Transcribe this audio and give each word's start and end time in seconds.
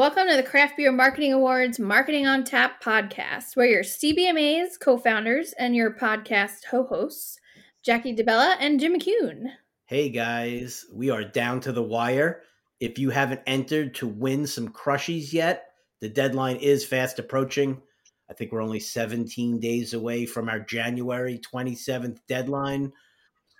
Welcome 0.00 0.28
to 0.28 0.36
the 0.36 0.42
Craft 0.42 0.78
Beer 0.78 0.90
Marketing 0.90 1.34
Awards 1.34 1.78
Marketing 1.78 2.26
on 2.26 2.42
Tap 2.42 2.82
podcast. 2.82 3.54
We're 3.54 3.66
your 3.66 3.82
CBMA's 3.82 4.78
co 4.78 4.96
founders 4.96 5.52
and 5.58 5.76
your 5.76 5.92
podcast 5.92 6.60
co 6.70 6.84
hosts, 6.84 7.38
Jackie 7.84 8.16
DeBella 8.16 8.56
and 8.60 8.80
Jim 8.80 8.98
McCune. 8.98 9.50
Hey 9.84 10.08
guys, 10.08 10.86
we 10.90 11.10
are 11.10 11.22
down 11.22 11.60
to 11.60 11.72
the 11.72 11.82
wire. 11.82 12.40
If 12.80 12.98
you 12.98 13.10
haven't 13.10 13.42
entered 13.46 13.94
to 13.96 14.06
win 14.06 14.46
some 14.46 14.70
crushies 14.70 15.34
yet, 15.34 15.66
the 16.00 16.08
deadline 16.08 16.56
is 16.56 16.82
fast 16.82 17.18
approaching. 17.18 17.82
I 18.30 18.32
think 18.32 18.52
we're 18.52 18.62
only 18.62 18.80
17 18.80 19.60
days 19.60 19.92
away 19.92 20.24
from 20.24 20.48
our 20.48 20.60
January 20.60 21.38
27th 21.52 22.20
deadline. 22.26 22.90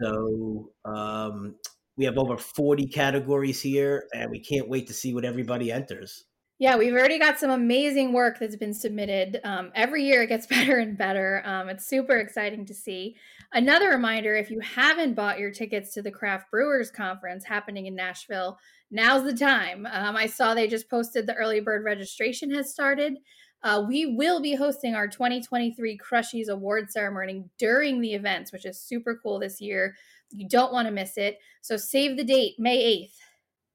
So 0.01 0.71
um, 0.87 1.57
we 1.99 2.07
have 2.07 2.17
over 2.17 2.39
40 2.39 2.87
categories 2.87 3.61
here, 3.61 4.07
and 4.15 4.31
we 4.31 4.41
can't 4.41 4.71
wait 4.71 4.87
to 4.87 4.95
see 4.95 5.13
what 5.13 5.27
everybody 5.27 5.71
enters. 5.71 6.25
Yeah, 6.61 6.77
we've 6.77 6.93
already 6.93 7.19
got 7.19 7.41
some 7.41 7.49
amazing 7.49 8.13
work 8.13 8.39
that's 8.39 8.55
been 8.55 8.75
submitted. 8.75 9.41
Um, 9.45 9.73
every 9.75 10.05
year 10.05 10.25
it 10.25 10.27
gets 10.27 10.47
better 10.47 10.77
and 10.77 10.97
better. 10.97 11.43
Um, 11.47 11.71
it's 11.71 11.87
super 11.87 12.19
exciting 12.19 12.67
to 12.67 12.75
see. 12.75 13.17
Another 13.55 13.89
reminder 13.89 14.37
if 14.37 14.51
you 14.51 14.61
haven't 14.61 15.15
bought 15.15 15.39
your 15.39 15.51
tickets 15.51 15.95
to 15.95 16.03
the 16.03 16.11
Craft 16.11 16.51
Brewers 16.51 16.91
Conference 16.91 17.47
happening 17.47 17.87
in 17.87 17.95
Nashville, 17.97 18.59
now's 18.91 19.25
the 19.25 19.33
time. 19.33 19.89
Um, 19.91 20.17
I 20.17 20.27
saw 20.27 20.53
they 20.53 20.69
just 20.69 20.91
posted 20.91 21.27
the 21.27 21.35
early 21.35 21.61
bird 21.61 21.83
registration 21.83 22.51
has 22.51 22.71
started. 22.71 23.17
Uh, 23.63 23.83
we 23.89 24.05
will 24.05 24.43
be 24.43 24.55
hosting 24.55 24.95
our 24.95 25.09
2023 25.09 25.99
Crushies 25.99 26.49
Award 26.49 26.91
ceremony 26.91 27.43
during 27.57 28.03
the 28.03 28.13
events, 28.13 28.53
which 28.53 28.67
is 28.67 28.79
super 28.79 29.19
cool 29.23 29.39
this 29.39 29.63
year. 29.63 29.97
You 30.31 30.47
don't 30.47 30.75
want 30.75 30.87
to 30.89 30.93
miss 30.93 31.17
it. 31.17 31.39
So 31.63 31.79
save 31.79 32.19
the 32.19 32.25
date, 32.25 32.57
May 32.59 33.09
8th. 33.09 33.30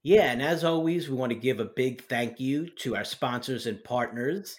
Yeah, 0.05 0.31
and 0.31 0.39
as 0.39 0.63
always, 0.63 1.09
we 1.09 1.15
want 1.15 1.31
to 1.31 1.35
give 1.35 1.59
a 1.59 1.65
big 1.65 2.03
thank 2.03 2.39
you 2.39 2.69
to 2.81 2.95
our 2.95 3.03
sponsors 3.03 3.65
and 3.65 3.83
partners, 3.83 4.55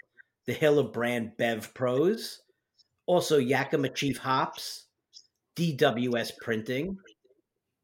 the 0.49 0.53
Hiller 0.53 0.83
brand 0.83 1.37
Bev 1.39 1.73
Pros, 1.73 2.41
also 3.07 3.39
Yakima 3.39 3.91
Chief 3.91 4.19
Hops, 4.19 4.87
DWS 5.55 6.33
Printing, 6.43 6.99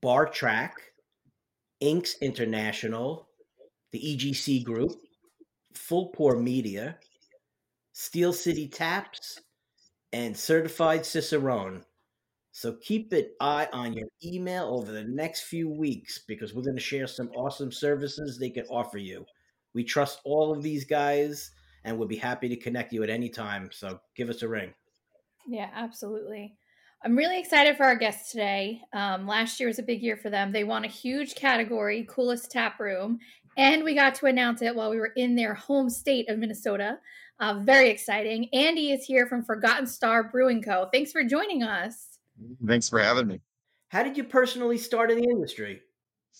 BarTrack, 0.05 0.73
Inks 1.79 2.17
International, 2.21 3.29
the 3.93 4.01
EGC 4.01 4.65
Group, 4.65 4.91
Full 5.75 6.09
Pour 6.09 6.41
Media, 6.41 6.97
Steel 7.93 8.33
City 8.33 8.67
Taps, 8.67 9.39
and 10.13 10.37
Certified 10.37 11.03
Cicerone. 11.03 11.85
So 12.53 12.75
keep 12.83 13.13
an 13.13 13.29
eye 13.41 13.67
on 13.73 13.95
your 13.95 14.09
email 14.23 14.69
over 14.69 14.93
the 14.93 15.05
next 15.05 15.45
few 15.45 15.69
weeks 15.69 16.21
because 16.29 16.55
we're 16.55 16.63
going 16.63 16.77
to 16.77 16.83
share 16.83 17.07
some 17.07 17.31
awesome 17.35 17.73
services 17.73 18.39
they 18.39 18.51
can 18.51 18.67
offer 18.67 18.99
you. 18.99 19.25
We 19.75 19.85
trust 19.85 20.21
all 20.25 20.53
of 20.53 20.63
these 20.63 20.85
guys 20.85 21.51
and 21.85 21.99
we'll 21.99 22.09
be 22.09 22.17
happy 22.17 22.49
to 22.51 22.57
connect 22.57 22.93
you 22.93 23.03
at 23.03 23.11
any 23.11 23.31
time. 23.31 23.71
So 23.73 23.99
give 24.15 24.29
us 24.29 24.43
a 24.43 24.49
ring. 24.49 24.75
Yeah, 25.49 25.71
absolutely. 25.75 26.55
I'm 27.05 27.17
really 27.17 27.41
excited 27.41 27.77
for 27.77 27.85
our 27.85 27.97
guests 27.97 28.31
today. 28.31 28.83
Um, 28.93 29.27
last 29.27 29.59
year 29.59 29.69
was 29.69 29.81
a 29.81 29.83
big 29.83 30.03
year 30.03 30.17
for 30.17 30.31
them. 30.31 30.53
They 30.53 30.63
won 30.63 30.85
a 30.85 30.89
huge 30.89 31.35
category, 31.35 32.07
coolest 32.09 32.51
tap 32.51 32.79
room, 32.79 33.19
and 33.57 33.83
we 33.83 33.95
got 33.95 34.15
to 34.17 34.27
announce 34.27 34.63
it 34.63 34.77
while 34.77 34.91
we 34.91 34.99
were 34.99 35.13
in 35.17 35.35
their 35.35 35.55
home 35.55 35.91
state 35.91 36.29
of 36.29 36.39
Minnesota. 36.39 36.99
Uh, 37.41 37.55
very 37.61 37.91
exciting. 37.91 38.49
Andy 38.53 38.93
is 38.93 39.05
here 39.05 39.27
from 39.27 39.43
Forgotten 39.43 39.87
Star 39.87 40.23
Brewing 40.23 40.63
Co. 40.63 40.89
Thanks 40.93 41.11
for 41.11 41.25
joining 41.25 41.65
us. 41.65 42.12
Thanks 42.67 42.89
for 42.89 42.99
having 42.99 43.27
me. 43.27 43.41
How 43.89 44.03
did 44.03 44.17
you 44.17 44.25
personally 44.25 44.79
start 44.79 45.11
in 45.11 45.21
the 45.21 45.29
industry? 45.29 45.83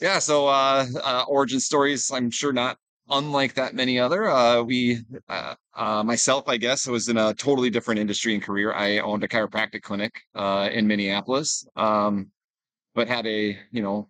Yeah, 0.01 0.19
so 0.19 0.49
uh, 0.49 0.87
uh, 1.03 1.25
origin 1.29 1.61
stories. 1.61 2.11
I'm 2.11 2.31
sure 2.31 2.53
not 2.53 2.79
unlike 3.11 3.55
that 3.55 3.75
many 3.75 3.99
other. 3.99 4.29
Uh, 4.29 4.63
we, 4.63 5.01
uh, 5.29 5.55
uh, 5.75 6.03
myself, 6.03 6.49
I 6.49 6.57
guess, 6.57 6.89
I 6.89 6.91
was 6.91 7.09
in 7.09 7.19
a 7.19 7.35
totally 7.35 7.71
different 7.71 8.01
industry 8.01 8.35
and 8.35 8.43
career. 8.43 8.73
I 8.73 8.99
owned 8.99 9.25
a 9.25 9.29
chiropractic 9.29 9.83
clinic 9.83 10.23
uh, 10.35 10.71
in 10.73 10.87
Minneapolis, 10.87 11.67
um, 11.77 12.31
but 12.95 13.09
had 13.09 13.27
a 13.27 13.59
you 13.71 13.83
know 13.83 14.09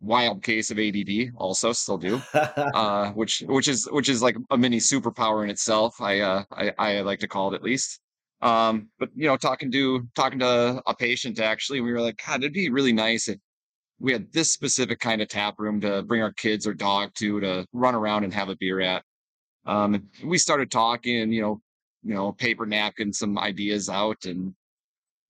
wild 0.00 0.42
case 0.42 0.70
of 0.70 0.78
ADD. 0.78 1.32
Also, 1.36 1.72
still 1.72 1.98
do, 1.98 2.20
uh, 2.34 3.10
which 3.12 3.42
which 3.46 3.68
is 3.68 3.88
which 3.90 4.08
is 4.08 4.22
like 4.22 4.36
a 4.50 4.58
mini 4.58 4.78
superpower 4.78 5.42
in 5.42 5.50
itself. 5.50 6.00
I, 6.00 6.20
uh, 6.20 6.44
I 6.52 6.72
I 6.78 7.00
like 7.00 7.20
to 7.20 7.28
call 7.28 7.52
it 7.52 7.56
at 7.56 7.62
least. 7.62 8.00
Um, 8.44 8.90
but 8.98 9.08
you 9.16 9.26
know, 9.26 9.38
talking 9.38 9.72
to 9.72 10.06
talking 10.14 10.38
to 10.40 10.82
a 10.86 10.94
patient 10.94 11.40
actually, 11.40 11.80
we 11.80 11.92
were 11.92 12.00
like, 12.00 12.20
God, 12.24 12.40
it'd 12.40 12.52
be 12.52 12.68
really 12.68 12.92
nice 12.92 13.26
if 13.26 13.38
we 13.98 14.12
had 14.12 14.30
this 14.32 14.52
specific 14.52 15.00
kind 15.00 15.22
of 15.22 15.28
tap 15.28 15.54
room 15.58 15.80
to 15.80 16.02
bring 16.02 16.22
our 16.22 16.32
kids 16.32 16.66
or 16.66 16.74
dog 16.74 17.14
to 17.14 17.40
to 17.40 17.66
run 17.72 17.94
around 17.94 18.22
and 18.24 18.34
have 18.34 18.50
a 18.50 18.56
beer 18.56 18.80
at. 18.82 19.02
Um, 19.64 20.08
we 20.22 20.36
started 20.36 20.70
talking, 20.70 21.32
you 21.32 21.40
know, 21.40 21.60
you 22.02 22.12
know, 22.12 22.32
paper 22.32 22.66
napkin, 22.66 23.14
some 23.14 23.38
ideas 23.38 23.88
out, 23.88 24.26
and 24.26 24.54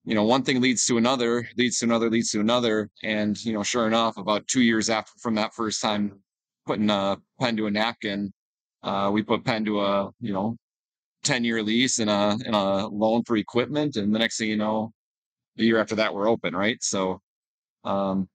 you 0.05 0.17
know, 0.17 0.25
one 0.25 0.43
thing 0.43 0.61
leads 0.61 0.85
to 0.87 0.99
another, 0.99 1.49
leads 1.57 1.79
to 1.79 1.85
another, 1.87 2.11
leads 2.11 2.33
to 2.33 2.41
another, 2.41 2.91
and 3.05 3.43
you 3.45 3.53
know, 3.53 3.63
sure 3.63 3.87
enough, 3.87 4.17
about 4.17 4.49
two 4.49 4.63
years 4.63 4.91
after 4.91 5.13
from 5.21 5.37
that 5.37 5.55
first 5.55 5.81
time 5.81 6.19
putting 6.67 6.91
a 6.91 7.17
pen 7.41 7.57
to 7.59 7.67
a 7.67 7.71
napkin, 7.71 8.33
uh, 8.83 9.09
we 9.13 9.23
put 9.23 9.45
pen 9.45 9.65
to 9.67 9.83
a 9.83 10.11
you 10.21 10.33
know 10.33 10.57
10 11.25 11.45
year 11.45 11.63
lease 11.63 11.99
and 11.99 12.11
a, 12.11 12.39
and 12.45 12.55
a 12.55 12.87
loan 12.87 13.23
for 13.25 13.37
equipment. 13.37 13.97
And 13.97 14.15
the 14.15 14.19
next 14.19 14.39
thing 14.39 14.49
you 14.49 14.57
know, 14.57 14.93
the 15.57 15.65
year 15.65 15.81
after 15.81 15.95
that, 15.97 16.15
we're 16.15 16.29
open. 16.29 16.55
Right. 16.55 16.83
So, 16.83 17.21
um, 17.85 18.29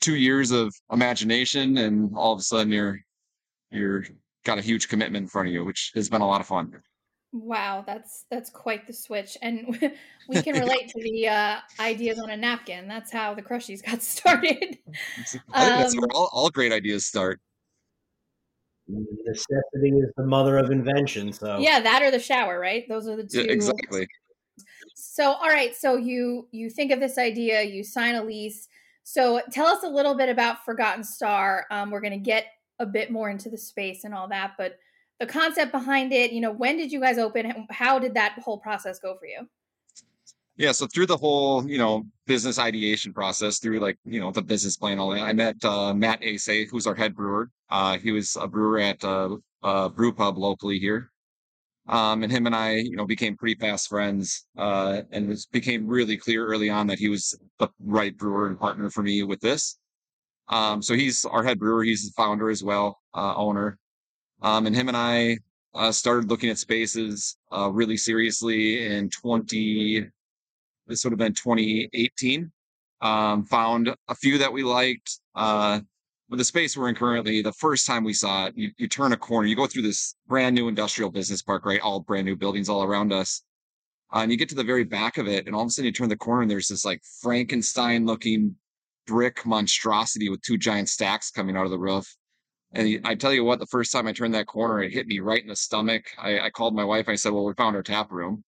two 0.00 0.16
years 0.16 0.50
of 0.50 0.72
imagination 0.90 1.76
and 1.78 2.16
all 2.16 2.32
of 2.32 2.38
a 2.38 2.42
sudden 2.42 2.72
you're, 2.72 3.00
you're 3.70 4.04
got 4.44 4.58
a 4.58 4.62
huge 4.62 4.88
commitment 4.88 5.24
in 5.24 5.28
front 5.28 5.48
of 5.48 5.54
you, 5.54 5.64
which 5.64 5.92
has 5.94 6.08
been 6.08 6.22
a 6.22 6.26
lot 6.26 6.40
of 6.40 6.46
fun. 6.46 6.72
Wow, 7.32 7.84
that's 7.86 8.24
that's 8.30 8.48
quite 8.48 8.86
the 8.86 8.92
switch, 8.94 9.36
and 9.42 9.78
we 10.28 10.42
can 10.42 10.54
relate 10.60 10.88
to 10.88 11.02
the 11.02 11.28
uh, 11.28 11.56
ideas 11.78 12.18
on 12.18 12.30
a 12.30 12.36
napkin. 12.36 12.88
That's 12.88 13.12
how 13.12 13.34
the 13.34 13.42
crushies 13.42 13.84
got 13.84 14.02
started. 14.14 14.78
Think 15.26 15.42
that's 15.52 15.94
where 15.94 16.04
um 16.04 16.10
all, 16.14 16.30
all 16.32 16.48
great 16.48 16.72
ideas 16.72 17.04
start 17.04 17.38
necessity 18.88 19.90
is 19.90 20.10
the 20.16 20.24
mother 20.24 20.58
of 20.58 20.70
invention. 20.70 21.32
So 21.32 21.58
yeah, 21.58 21.80
that 21.80 22.02
or 22.02 22.10
the 22.10 22.18
shower, 22.18 22.58
right? 22.58 22.88
Those 22.88 23.06
are 23.08 23.16
the 23.16 23.24
two. 23.24 23.42
Yeah, 23.42 23.52
exactly. 23.52 24.06
So 24.94 25.32
all 25.32 25.48
right, 25.48 25.76
so 25.76 25.96
you 25.96 26.48
you 26.50 26.70
think 26.70 26.92
of 26.92 27.00
this 27.00 27.18
idea, 27.18 27.62
you 27.62 27.84
sign 27.84 28.14
a 28.14 28.24
lease. 28.24 28.68
So 29.04 29.40
tell 29.50 29.66
us 29.66 29.84
a 29.84 29.88
little 29.88 30.14
bit 30.14 30.28
about 30.28 30.64
Forgotten 30.64 31.02
Star. 31.02 31.66
Um, 31.70 31.90
we're 31.90 32.00
going 32.00 32.12
to 32.12 32.18
get 32.18 32.46
a 32.78 32.86
bit 32.86 33.10
more 33.10 33.30
into 33.30 33.48
the 33.48 33.56
space 33.56 34.04
and 34.04 34.14
all 34.14 34.28
that, 34.28 34.52
but 34.58 34.78
the 35.18 35.26
concept 35.26 35.72
behind 35.72 36.12
it, 36.12 36.30
you 36.30 36.40
know, 36.40 36.52
when 36.52 36.76
did 36.76 36.92
you 36.92 37.00
guys 37.00 37.18
open? 37.18 37.66
How 37.70 37.98
did 37.98 38.14
that 38.14 38.38
whole 38.44 38.58
process 38.58 38.98
go 38.98 39.16
for 39.18 39.26
you? 39.26 39.48
Yeah, 40.58 40.72
so 40.72 40.88
through 40.88 41.06
the 41.06 41.16
whole, 41.16 41.68
you 41.70 41.78
know, 41.78 42.04
business 42.26 42.58
ideation 42.58 43.12
process, 43.12 43.60
through 43.60 43.78
like, 43.78 43.96
you 44.04 44.18
know, 44.18 44.32
the 44.32 44.42
business 44.42 44.76
plan, 44.76 44.98
all 44.98 45.10
that, 45.10 45.22
I 45.22 45.32
met 45.32 45.64
uh, 45.64 45.94
Matt 45.94 46.18
Ase, 46.20 46.68
who's 46.68 46.86
our 46.86 46.96
head 46.96 47.14
brewer. 47.14 47.48
Uh, 47.70 47.96
he 47.98 48.10
was 48.10 48.36
a 48.36 48.48
brewer 48.48 48.80
at 48.80 49.02
uh, 49.04 49.36
a 49.62 49.88
brew 49.88 50.12
pub 50.12 50.36
locally 50.36 50.80
here. 50.80 51.12
Um, 51.86 52.24
and 52.24 52.32
him 52.32 52.46
and 52.46 52.56
I, 52.56 52.72
you 52.72 52.96
know, 52.96 53.06
became 53.06 53.36
pretty 53.36 53.54
fast 53.54 53.88
friends. 53.88 54.46
Uh, 54.56 55.02
and 55.12 55.30
it 55.30 55.46
became 55.52 55.86
really 55.86 56.16
clear 56.16 56.44
early 56.44 56.70
on 56.70 56.88
that 56.88 56.98
he 56.98 57.08
was 57.08 57.38
the 57.60 57.68
right 57.78 58.16
brewer 58.16 58.48
and 58.48 58.58
partner 58.58 58.90
for 58.90 59.02
me 59.02 59.22
with 59.22 59.40
this. 59.40 59.78
Um, 60.48 60.82
so 60.82 60.94
he's 60.94 61.24
our 61.24 61.44
head 61.44 61.60
brewer. 61.60 61.84
He's 61.84 62.04
the 62.04 62.12
founder 62.16 62.50
as 62.50 62.64
well, 62.64 63.00
uh, 63.14 63.34
owner. 63.36 63.78
Um, 64.42 64.66
and 64.66 64.74
him 64.74 64.88
and 64.88 64.96
I 64.96 65.38
uh, 65.72 65.92
started 65.92 66.28
looking 66.28 66.50
at 66.50 66.58
spaces 66.58 67.36
uh, 67.52 67.70
really 67.70 67.96
seriously 67.96 68.86
in 68.86 69.08
20, 69.08 70.10
this 70.88 71.04
would 71.04 71.12
have 71.12 71.18
been 71.18 71.34
2018. 71.34 72.50
Um, 73.00 73.44
found 73.44 73.94
a 74.08 74.14
few 74.14 74.38
that 74.38 74.52
we 74.52 74.64
liked. 74.64 75.20
Uh, 75.34 75.80
with 76.28 76.38
the 76.38 76.44
space 76.44 76.76
we're 76.76 76.88
in 76.88 76.94
currently, 76.94 77.40
the 77.40 77.52
first 77.52 77.86
time 77.86 78.04
we 78.04 78.12
saw 78.12 78.46
it, 78.46 78.54
you, 78.56 78.70
you 78.76 78.88
turn 78.88 79.12
a 79.12 79.16
corner, 79.16 79.46
you 79.46 79.56
go 79.56 79.66
through 79.66 79.82
this 79.82 80.14
brand 80.26 80.54
new 80.54 80.68
industrial 80.68 81.10
business 81.10 81.40
park, 81.42 81.64
right? 81.64 81.80
All 81.80 82.00
brand 82.00 82.26
new 82.26 82.36
buildings 82.36 82.68
all 82.68 82.82
around 82.82 83.12
us. 83.12 83.42
Uh, 84.12 84.20
and 84.20 84.32
you 84.32 84.36
get 84.38 84.48
to 84.48 84.54
the 84.54 84.64
very 84.64 84.84
back 84.84 85.18
of 85.18 85.28
it, 85.28 85.46
and 85.46 85.54
all 85.54 85.62
of 85.62 85.68
a 85.68 85.70
sudden 85.70 85.86
you 85.86 85.92
turn 85.92 86.08
the 86.08 86.16
corner, 86.16 86.42
and 86.42 86.50
there's 86.50 86.68
this 86.68 86.84
like 86.84 87.02
Frankenstein 87.22 88.06
looking 88.06 88.56
brick 89.06 89.44
monstrosity 89.46 90.28
with 90.28 90.42
two 90.42 90.58
giant 90.58 90.88
stacks 90.88 91.30
coming 91.30 91.56
out 91.56 91.64
of 91.64 91.70
the 91.70 91.78
roof. 91.78 92.06
And 92.72 93.00
I 93.06 93.14
tell 93.14 93.32
you 93.32 93.44
what, 93.44 93.58
the 93.58 93.66
first 93.66 93.92
time 93.92 94.06
I 94.06 94.12
turned 94.12 94.34
that 94.34 94.46
corner, 94.46 94.82
it 94.82 94.92
hit 94.92 95.06
me 95.06 95.20
right 95.20 95.40
in 95.40 95.48
the 95.48 95.56
stomach. 95.56 96.04
I, 96.18 96.40
I 96.40 96.50
called 96.50 96.74
my 96.74 96.84
wife. 96.84 97.08
I 97.08 97.14
said, 97.14 97.32
"Well, 97.32 97.44
we 97.44 97.54
found 97.54 97.76
our 97.76 97.82
tap 97.82 98.12
room." 98.12 98.44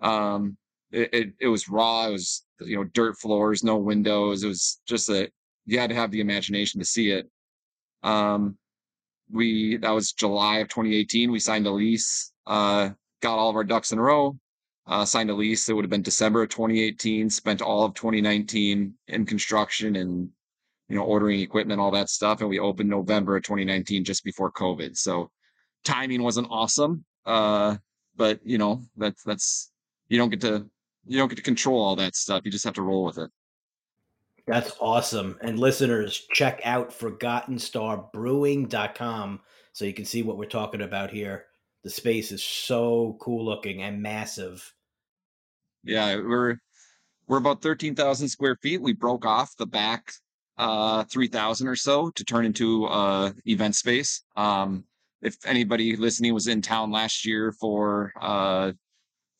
Um, 0.00 0.56
it, 0.92 1.12
it, 1.12 1.32
it 1.40 1.48
was 1.48 1.68
raw. 1.68 2.06
It 2.06 2.12
was 2.12 2.44
you 2.60 2.76
know 2.76 2.84
dirt 2.84 3.18
floors, 3.18 3.64
no 3.64 3.76
windows. 3.76 4.42
It 4.42 4.48
was 4.48 4.80
just 4.86 5.08
a 5.08 5.30
you 5.66 5.78
had 5.78 5.90
to 5.90 5.96
have 5.96 6.10
the 6.10 6.20
imagination 6.20 6.80
to 6.80 6.86
see 6.86 7.10
it. 7.10 7.28
Um, 8.02 8.56
we 9.30 9.76
that 9.78 9.90
was 9.90 10.12
July 10.12 10.58
of 10.58 10.68
2018. 10.68 11.30
We 11.30 11.40
signed 11.40 11.66
a 11.66 11.70
lease. 11.70 12.32
Uh, 12.46 12.90
got 13.20 13.38
all 13.38 13.50
of 13.50 13.56
our 13.56 13.64
ducks 13.64 13.92
in 13.92 13.98
a 13.98 14.02
row. 14.02 14.38
Uh, 14.86 15.04
signed 15.04 15.28
a 15.28 15.34
lease. 15.34 15.68
It 15.68 15.74
would 15.74 15.84
have 15.84 15.90
been 15.90 16.02
December 16.02 16.42
of 16.42 16.48
2018. 16.48 17.28
Spent 17.28 17.60
all 17.60 17.84
of 17.84 17.94
2019 17.94 18.94
in 19.08 19.26
construction 19.26 19.96
and 19.96 20.30
you 20.88 20.96
know 20.96 21.02
ordering 21.02 21.40
equipment, 21.40 21.80
all 21.80 21.90
that 21.90 22.08
stuff, 22.08 22.40
and 22.40 22.48
we 22.48 22.58
opened 22.58 22.88
November 22.88 23.36
of 23.36 23.42
2019, 23.42 24.04
just 24.04 24.24
before 24.24 24.50
COVID. 24.50 24.96
So 24.96 25.30
timing 25.84 26.22
wasn't 26.22 26.48
awesome. 26.50 27.04
Uh, 27.26 27.76
but 28.16 28.40
you 28.42 28.56
know, 28.56 28.82
that's 28.96 29.22
that's 29.22 29.70
you 30.08 30.16
don't 30.16 30.30
get 30.30 30.40
to 30.40 30.66
you 31.08 31.18
don't 31.18 31.28
get 31.28 31.36
to 31.36 31.42
control 31.42 31.82
all 31.82 31.96
that 31.96 32.14
stuff. 32.14 32.42
You 32.44 32.50
just 32.50 32.64
have 32.64 32.74
to 32.74 32.82
roll 32.82 33.04
with 33.04 33.18
it. 33.18 33.30
That's 34.46 34.72
awesome. 34.80 35.36
And 35.42 35.58
listeners, 35.58 36.26
check 36.32 36.60
out 36.64 36.90
ForgottenStarBrewing.com 36.90 39.40
so 39.72 39.84
you 39.84 39.92
can 39.92 40.06
see 40.06 40.22
what 40.22 40.38
we're 40.38 40.46
talking 40.46 40.80
about 40.80 41.10
here. 41.10 41.44
The 41.84 41.90
space 41.90 42.32
is 42.32 42.42
so 42.42 43.16
cool 43.20 43.44
looking 43.44 43.82
and 43.82 44.02
massive. 44.02 44.74
Yeah, 45.84 46.16
we're 46.16 46.56
we're 47.26 47.36
about 47.36 47.62
13,000 47.62 48.28
square 48.28 48.56
feet. 48.62 48.80
We 48.80 48.94
broke 48.94 49.26
off 49.26 49.54
the 49.56 49.66
back 49.66 50.12
uh 50.56 51.04
3,000 51.04 51.68
or 51.68 51.76
so 51.76 52.10
to 52.10 52.24
turn 52.24 52.44
into 52.44 52.86
uh 52.86 53.30
event 53.46 53.76
space. 53.76 54.22
Um 54.36 54.84
if 55.20 55.36
anybody 55.44 55.96
listening 55.96 56.34
was 56.34 56.48
in 56.48 56.62
town 56.62 56.90
last 56.90 57.26
year 57.26 57.52
for 57.52 58.12
uh 58.20 58.72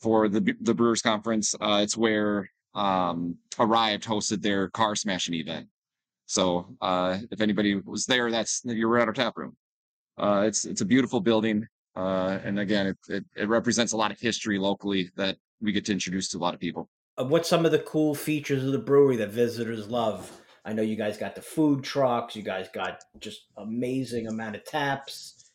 for 0.01 0.29
the 0.29 0.55
the 0.61 0.75
Brewers 0.75 1.03
conference, 1.03 1.55
uh 1.61 1.81
it's 1.83 1.97
where 1.97 2.51
um 2.75 3.37
Arryved 3.57 4.05
hosted 4.05 4.43
their 4.43 4.69
car 4.71 4.95
smashing 4.95 5.35
event. 5.35 5.67
So 6.27 6.77
uh 6.81 7.19
if 7.31 7.41
anybody 7.41 7.77
was 7.77 8.07
there, 8.07 8.31
that's 8.31 8.63
you're 8.65 8.99
at 8.99 9.09
our 9.09 9.15
tap 9.15 9.37
room. 9.37 9.57
Uh 10.17 10.45
it's 10.47 10.65
it's 10.65 10.81
a 10.81 10.87
beautiful 10.87 11.21
building. 11.21 11.67
Uh 11.97 12.39
and 12.45 12.59
again 12.59 12.87
it, 12.89 12.99
it, 13.09 13.25
it 13.37 13.49
represents 13.49 13.93
a 13.93 13.97
lot 13.97 14.11
of 14.11 14.21
history 14.21 14.59
locally 14.59 15.11
that 15.17 15.37
we 15.61 15.73
get 15.73 15.85
to 15.87 15.93
introduce 15.93 16.29
to 16.29 16.39
a 16.39 16.41
lot 16.41 16.55
of 16.55 16.61
people. 16.61 16.89
Uh, 17.17 17.25
what's 17.25 17.49
some 17.49 17.67
of 17.67 17.73
the 17.73 17.81
cool 17.81 18.15
features 18.15 18.65
of 18.65 18.71
the 18.71 18.79
brewery 18.79 19.17
that 19.17 19.31
visitors 19.31 19.89
love? 19.89 20.31
I 20.65 20.73
know 20.73 20.83
you 20.83 20.97
guys 20.97 21.17
got 21.17 21.35
the 21.35 21.43
food 21.43 21.83
trucks, 21.83 22.37
you 22.37 22.43
guys 22.43 22.69
got 22.73 23.03
just 23.19 23.47
amazing 23.57 24.29
amount 24.29 24.55
of 24.55 24.65
taps. 24.65 25.51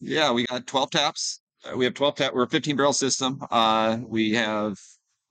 Yeah, 0.00 0.30
we 0.30 0.46
got 0.46 0.66
12 0.66 0.90
taps. 0.90 1.40
We 1.76 1.84
have 1.84 1.94
12 1.94 2.14
tap. 2.14 2.34
We're 2.34 2.44
a 2.44 2.48
15 2.48 2.76
barrel 2.76 2.92
system. 2.92 3.42
Uh, 3.50 3.98
we 4.06 4.32
have 4.34 4.78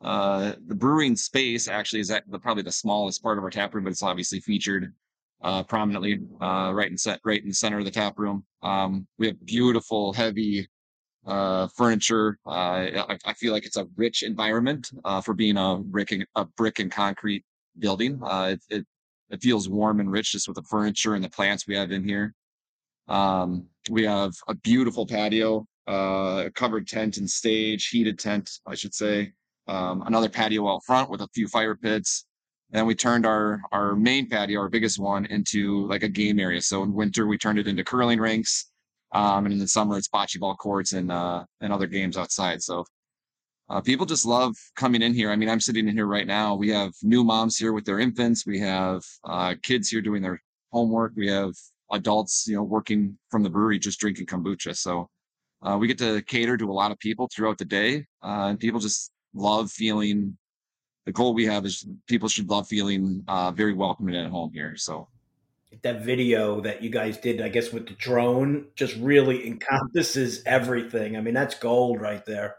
uh, 0.01 0.53
the 0.67 0.75
brewing 0.75 1.15
space 1.15 1.67
actually 1.67 2.01
is 2.01 2.09
the, 2.09 2.39
probably 2.39 2.63
the 2.63 2.71
smallest 2.71 3.23
part 3.23 3.37
of 3.37 3.43
our 3.43 3.49
tap 3.49 3.73
room, 3.73 3.83
but 3.83 3.91
it's 3.91 4.03
obviously 4.03 4.39
featured 4.39 4.93
uh, 5.41 5.63
prominently 5.63 6.19
uh, 6.41 6.71
right 6.73 6.89
in 6.89 6.97
set 6.97 7.19
right 7.23 7.41
in 7.41 7.49
the 7.49 7.53
center 7.53 7.79
of 7.79 7.85
the 7.85 7.91
tap 7.91 8.17
room. 8.17 8.43
Um, 8.61 9.07
we 9.17 9.27
have 9.27 9.45
beautiful, 9.45 10.13
heavy 10.13 10.67
uh, 11.25 11.67
furniture. 11.75 12.37
Uh, 12.45 12.49
I, 13.09 13.17
I, 13.25 13.33
feel 13.33 13.51
like 13.51 13.65
it's 13.65 13.75
a 13.75 13.87
rich 13.97 14.23
environment 14.23 14.89
uh, 15.03 15.21
for 15.21 15.33
being 15.33 15.57
a 15.57 15.77
brick 15.77 16.11
and, 16.11 16.25
a 16.35 16.45
brick 16.45 16.79
and 16.79 16.89
concrete 16.91 17.43
building. 17.79 18.19
Uh, 18.23 18.53
it, 18.53 18.61
it, 18.69 18.85
it 19.29 19.41
feels 19.41 19.67
warm 19.67 19.99
and 19.99 20.09
rich 20.09 20.31
just 20.31 20.47
with 20.47 20.55
the 20.55 20.63
furniture 20.63 21.15
and 21.15 21.23
the 21.23 21.29
plants 21.29 21.67
we 21.67 21.75
have 21.75 21.91
in 21.91 22.03
here. 22.03 22.33
Um, 23.09 23.65
we 23.89 24.03
have 24.05 24.33
a 24.47 24.55
beautiful 24.55 25.05
patio, 25.05 25.67
uh, 25.87 26.49
covered 26.53 26.87
tent 26.87 27.17
and 27.17 27.29
stage, 27.29 27.87
heated 27.87 28.19
tent, 28.19 28.59
I 28.65 28.75
should 28.75 28.93
say. 28.93 29.33
Um, 29.67 30.03
another 30.05 30.29
patio 30.29 30.69
out 30.69 30.83
front 30.85 31.09
with 31.09 31.21
a 31.21 31.27
few 31.33 31.47
fire 31.47 31.75
pits. 31.75 32.25
And 32.71 32.79
then 32.79 32.85
we 32.85 32.95
turned 32.95 33.25
our 33.25 33.61
our 33.71 33.95
main 33.95 34.27
patio, 34.29 34.59
our 34.59 34.69
biggest 34.69 34.99
one, 34.99 35.25
into 35.25 35.87
like 35.87 36.03
a 36.03 36.09
game 36.09 36.39
area. 36.39 36.61
So 36.61 36.83
in 36.83 36.93
winter 36.93 37.25
we 37.27 37.37
turned 37.37 37.59
it 37.59 37.67
into 37.67 37.83
curling 37.83 38.19
rinks, 38.19 38.69
um, 39.13 39.45
and 39.45 39.53
in 39.53 39.59
the 39.59 39.67
summer 39.67 39.97
it's 39.97 40.09
bocce 40.09 40.39
ball 40.39 40.55
courts 40.55 40.93
and 40.93 41.11
uh, 41.11 41.45
and 41.61 41.71
other 41.71 41.87
games 41.87 42.17
outside. 42.17 42.61
So 42.61 42.85
uh, 43.69 43.81
people 43.81 44.05
just 44.05 44.25
love 44.25 44.55
coming 44.75 45.01
in 45.01 45.13
here. 45.13 45.31
I 45.31 45.35
mean, 45.35 45.49
I'm 45.49 45.61
sitting 45.61 45.87
in 45.87 45.95
here 45.95 46.07
right 46.07 46.27
now. 46.27 46.55
We 46.55 46.69
have 46.69 46.91
new 47.03 47.23
moms 47.23 47.57
here 47.57 47.73
with 47.73 47.85
their 47.85 47.99
infants. 47.99 48.45
We 48.45 48.59
have 48.59 49.03
uh, 49.25 49.55
kids 49.63 49.89
here 49.89 50.01
doing 50.01 50.21
their 50.21 50.41
homework. 50.71 51.13
We 51.15 51.27
have 51.27 51.53
adults, 51.91 52.47
you 52.47 52.55
know, 52.55 52.63
working 52.63 53.17
from 53.29 53.43
the 53.43 53.49
brewery, 53.49 53.79
just 53.79 53.99
drinking 53.99 54.25
kombucha. 54.25 54.75
So 54.75 55.09
uh, 55.61 55.77
we 55.79 55.87
get 55.87 55.97
to 55.99 56.21
cater 56.21 56.57
to 56.57 56.69
a 56.69 56.73
lot 56.73 56.91
of 56.91 56.99
people 56.99 57.29
throughout 57.33 57.57
the 57.57 57.65
day, 57.65 58.05
uh, 58.23 58.47
and 58.49 58.59
people 58.59 58.79
just 58.79 59.11
love 59.33 59.71
feeling. 59.71 60.37
The 61.05 61.13
goal 61.13 61.33
we 61.33 61.45
have 61.45 61.65
is 61.65 61.87
people 62.07 62.27
should 62.27 62.49
love 62.49 62.67
feeling 62.67 63.23
uh, 63.27 63.51
very 63.51 63.73
welcoming 63.73 64.15
at 64.15 64.29
home 64.29 64.51
here. 64.53 64.75
So 64.75 65.07
that 65.81 66.01
video 66.01 66.59
that 66.61 66.81
you 66.83 66.89
guys 66.89 67.17
did, 67.17 67.41
I 67.41 67.47
guess, 67.47 67.71
with 67.71 67.87
the 67.87 67.93
drone, 67.93 68.67
just 68.75 68.95
really 68.97 69.47
encompasses 69.47 70.43
everything. 70.45 71.15
I 71.15 71.21
mean, 71.21 71.33
that's 71.33 71.55
gold 71.55 72.01
right 72.01 72.25
there. 72.25 72.55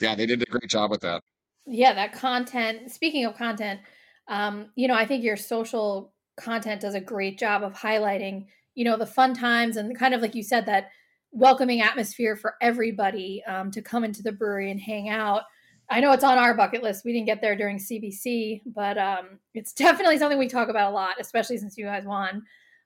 Yeah, 0.00 0.14
they 0.14 0.26
did 0.26 0.42
a 0.42 0.46
great 0.46 0.68
job 0.68 0.90
with 0.90 1.00
that. 1.00 1.22
Yeah, 1.66 1.94
that 1.94 2.12
content. 2.12 2.90
Speaking 2.90 3.24
of 3.24 3.36
content, 3.36 3.80
um, 4.28 4.70
you 4.74 4.86
know, 4.86 4.94
I 4.94 5.06
think 5.06 5.24
your 5.24 5.36
social 5.36 6.12
content 6.36 6.80
does 6.80 6.94
a 6.94 7.00
great 7.00 7.38
job 7.38 7.62
of 7.62 7.72
highlighting 7.74 8.46
you 8.78 8.84
know 8.84 8.96
the 8.96 9.06
fun 9.06 9.34
times 9.34 9.76
and 9.76 9.98
kind 9.98 10.14
of 10.14 10.22
like 10.22 10.36
you 10.36 10.42
said 10.44 10.64
that 10.66 10.90
welcoming 11.38 11.80
atmosphere 11.80 12.34
for 12.34 12.54
everybody 12.60 13.42
um, 13.46 13.70
to 13.70 13.80
come 13.80 14.02
into 14.02 14.22
the 14.22 14.32
brewery 14.32 14.70
and 14.70 14.80
hang 14.80 15.08
out. 15.08 15.42
I 15.88 16.00
know 16.00 16.12
it's 16.12 16.24
on 16.24 16.36
our 16.36 16.52
bucket 16.54 16.82
list. 16.82 17.04
We 17.04 17.12
didn't 17.12 17.26
get 17.26 17.40
there 17.40 17.56
during 17.56 17.78
cbc 17.78 18.62
but 18.66 18.98
um, 18.98 19.38
it's 19.54 19.72
definitely 19.84 20.18
something 20.18 20.38
we 20.38 20.48
talk 20.48 20.68
about 20.68 20.90
a 20.90 20.94
lot 20.94 21.16
especially 21.20 21.58
since 21.58 21.78
you 21.78 21.84
guys 21.84 22.04
won. 22.04 22.42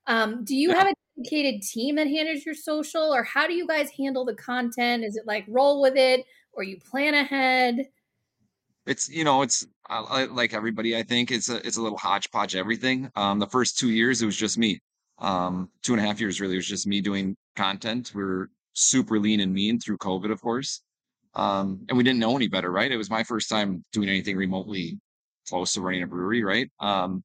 Um, 0.06 0.44
do 0.44 0.54
you 0.54 0.70
yeah. 0.70 0.78
have 0.78 0.88
a 0.88 0.94
dedicated 1.16 1.62
team 1.62 1.96
that 1.96 2.08
handles 2.08 2.44
your 2.44 2.54
social 2.54 3.14
or 3.14 3.22
how 3.22 3.46
do 3.46 3.54
you 3.54 3.66
guys 3.66 3.90
handle 3.90 4.24
the 4.24 4.34
content? 4.34 5.04
Is 5.04 5.16
it 5.16 5.26
like 5.26 5.44
roll 5.48 5.80
with 5.80 5.96
it 5.96 6.24
or 6.52 6.62
you 6.62 6.78
plan 6.78 7.14
ahead? 7.14 7.86
It's 8.84 9.08
you 9.08 9.24
know 9.24 9.42
it's 9.42 9.66
uh, 9.88 10.26
like 10.30 10.54
everybody 10.54 10.96
i 10.96 11.02
think 11.02 11.30
it's 11.30 11.48
a 11.48 11.64
it's 11.66 11.76
a 11.76 11.82
little 11.82 11.98
hodgepodge 11.98 12.56
everything. 12.56 13.10
Um 13.14 13.38
the 13.38 13.46
first 13.46 13.78
two 13.78 13.90
years 13.90 14.20
it 14.20 14.26
was 14.26 14.36
just 14.36 14.58
me 14.58 14.80
um, 15.22 15.70
two 15.82 15.94
and 15.94 16.02
a 16.02 16.06
half 16.06 16.20
years 16.20 16.40
really 16.40 16.56
was 16.56 16.66
just 16.66 16.86
me 16.86 17.00
doing 17.00 17.36
content. 17.56 18.12
We 18.14 18.22
are 18.22 18.50
super 18.74 19.18
lean 19.18 19.40
and 19.40 19.54
mean 19.54 19.78
through 19.78 19.98
COVID, 19.98 20.30
of 20.30 20.42
course. 20.42 20.82
Um, 21.34 21.86
and 21.88 21.96
we 21.96 22.04
didn't 22.04 22.18
know 22.18 22.36
any 22.36 22.48
better, 22.48 22.70
right? 22.70 22.90
It 22.90 22.96
was 22.96 23.08
my 23.08 23.22
first 23.22 23.48
time 23.48 23.84
doing 23.92 24.08
anything 24.08 24.36
remotely 24.36 24.98
close 25.48 25.72
to 25.74 25.80
running 25.80 26.02
a 26.02 26.06
brewery, 26.06 26.42
right? 26.42 26.68
Um, 26.80 27.22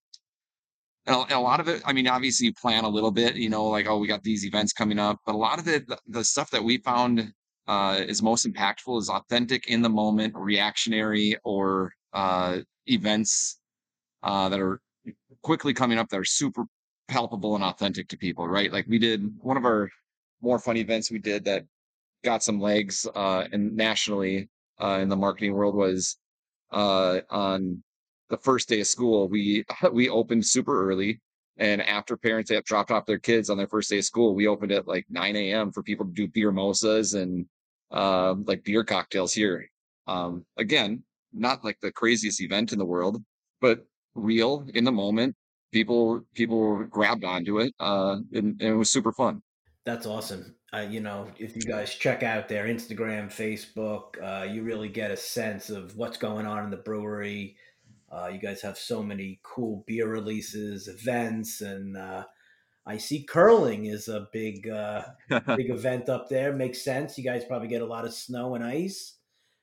and 1.07 1.15
a, 1.15 1.19
and 1.21 1.31
a, 1.31 1.39
lot 1.39 1.59
of 1.59 1.67
it, 1.67 1.81
I 1.85 1.93
mean, 1.93 2.07
obviously 2.07 2.47
you 2.47 2.53
plan 2.53 2.83
a 2.83 2.89
little 2.89 3.11
bit, 3.11 3.35
you 3.35 3.49
know, 3.49 3.65
like, 3.65 3.87
oh, 3.87 3.97
we 3.97 4.07
got 4.07 4.23
these 4.23 4.45
events 4.45 4.73
coming 4.73 4.99
up, 4.99 5.17
but 5.25 5.35
a 5.35 5.37
lot 5.37 5.59
of 5.59 5.67
it, 5.67 5.87
the, 5.87 5.97
the 6.07 6.23
stuff 6.23 6.51
that 6.51 6.63
we 6.63 6.77
found 6.77 7.33
uh, 7.67 8.01
is 8.07 8.21
most 8.21 8.45
impactful 8.45 8.99
is 8.99 9.09
authentic 9.09 9.67
in 9.67 9.81
the 9.81 9.89
moment, 9.89 10.33
reactionary, 10.35 11.35
or 11.43 11.91
uh, 12.13 12.59
events 12.85 13.59
uh, 14.23 14.49
that 14.49 14.59
are 14.59 14.79
quickly 15.41 15.73
coming 15.73 15.97
up 15.97 16.07
that 16.09 16.19
are 16.19 16.25
super 16.25 16.65
palpable 17.07 17.55
and 17.55 17.63
authentic 17.63 18.07
to 18.09 18.17
people, 18.17 18.47
right? 18.47 18.71
Like 18.71 18.85
we 18.87 18.99
did 18.99 19.31
one 19.39 19.57
of 19.57 19.65
our 19.65 19.89
more 20.41 20.59
fun 20.59 20.77
events 20.77 21.11
we 21.11 21.19
did 21.19 21.45
that 21.45 21.65
got 22.23 22.43
some 22.43 22.59
legs 22.59 23.07
uh 23.15 23.45
and 23.51 23.75
nationally 23.75 24.49
uh 24.81 24.99
in 25.01 25.09
the 25.09 25.15
marketing 25.15 25.53
world 25.53 25.75
was 25.75 26.17
uh 26.71 27.19
on 27.29 27.81
the 28.29 28.37
first 28.37 28.67
day 28.69 28.81
of 28.81 28.87
school 28.87 29.27
we 29.27 29.63
we 29.91 30.09
opened 30.09 30.45
super 30.45 30.89
early 30.89 31.19
and 31.57 31.81
after 31.81 32.15
parents 32.15 32.51
have 32.51 32.63
dropped 32.65 32.91
off 32.91 33.05
their 33.05 33.19
kids 33.19 33.49
on 33.49 33.57
their 33.57 33.67
first 33.67 33.89
day 33.89 33.99
of 33.99 34.05
school 34.05 34.35
we 34.35 34.47
opened 34.47 34.71
at 34.71 34.87
like 34.87 35.05
9 35.09 35.35
a.m 35.35 35.71
for 35.71 35.83
people 35.83 36.05
to 36.05 36.11
do 36.11 36.27
beer 36.27 36.51
mosas 36.51 37.13
and 37.13 37.45
uh, 37.91 38.35
like 38.45 38.63
beer 38.63 38.83
cocktails 38.83 39.33
here 39.33 39.69
um 40.07 40.45
again 40.57 41.03
not 41.33 41.63
like 41.63 41.79
the 41.81 41.91
craziest 41.91 42.41
event 42.41 42.73
in 42.73 42.79
the 42.79 42.85
world 42.85 43.23
but 43.61 43.85
real 44.15 44.67
in 44.73 44.83
the 44.83 44.91
moment 44.91 45.35
people 45.71 46.21
people 46.33 46.83
grabbed 46.85 47.23
onto 47.23 47.59
it, 47.59 47.73
uh, 47.79 48.17
and, 48.33 48.61
and 48.61 48.61
it 48.61 48.75
was 48.75 48.89
super 48.89 49.11
fun. 49.11 49.41
That's 49.85 50.05
awesome. 50.05 50.55
Uh, 50.73 50.85
you 50.89 50.99
know, 50.99 51.27
if 51.37 51.55
you 51.55 51.61
guys 51.61 51.95
check 51.95 52.23
out 52.23 52.49
their 52.49 52.65
Instagram, 52.65 53.27
Facebook, 53.27 54.21
uh, 54.21 54.43
you 54.43 54.63
really 54.63 54.89
get 54.89 55.11
a 55.11 55.17
sense 55.17 55.69
of 55.69 55.95
what's 55.95 56.17
going 56.17 56.45
on 56.45 56.65
in 56.65 56.69
the 56.69 56.77
brewery. 56.77 57.55
Uh, 58.11 58.27
you 58.27 58.39
guys 58.39 58.61
have 58.61 58.77
so 58.77 59.01
many 59.01 59.39
cool 59.43 59.83
beer 59.87 60.07
releases, 60.07 60.87
events, 60.89 61.61
and 61.61 61.95
uh, 61.95 62.25
I 62.85 62.97
see 62.97 63.23
curling 63.23 63.85
is 63.85 64.07
a 64.07 64.27
big, 64.33 64.67
uh, 64.67 65.03
big 65.55 65.69
event 65.69 66.09
up 66.09 66.29
there. 66.29 66.53
Makes 66.53 66.83
sense. 66.83 67.17
You 67.17 67.23
guys 67.23 67.43
probably 67.45 67.67
get 67.69 67.81
a 67.81 67.85
lot 67.85 68.05
of 68.05 68.13
snow 68.13 68.55
and 68.55 68.63
ice. 68.63 69.15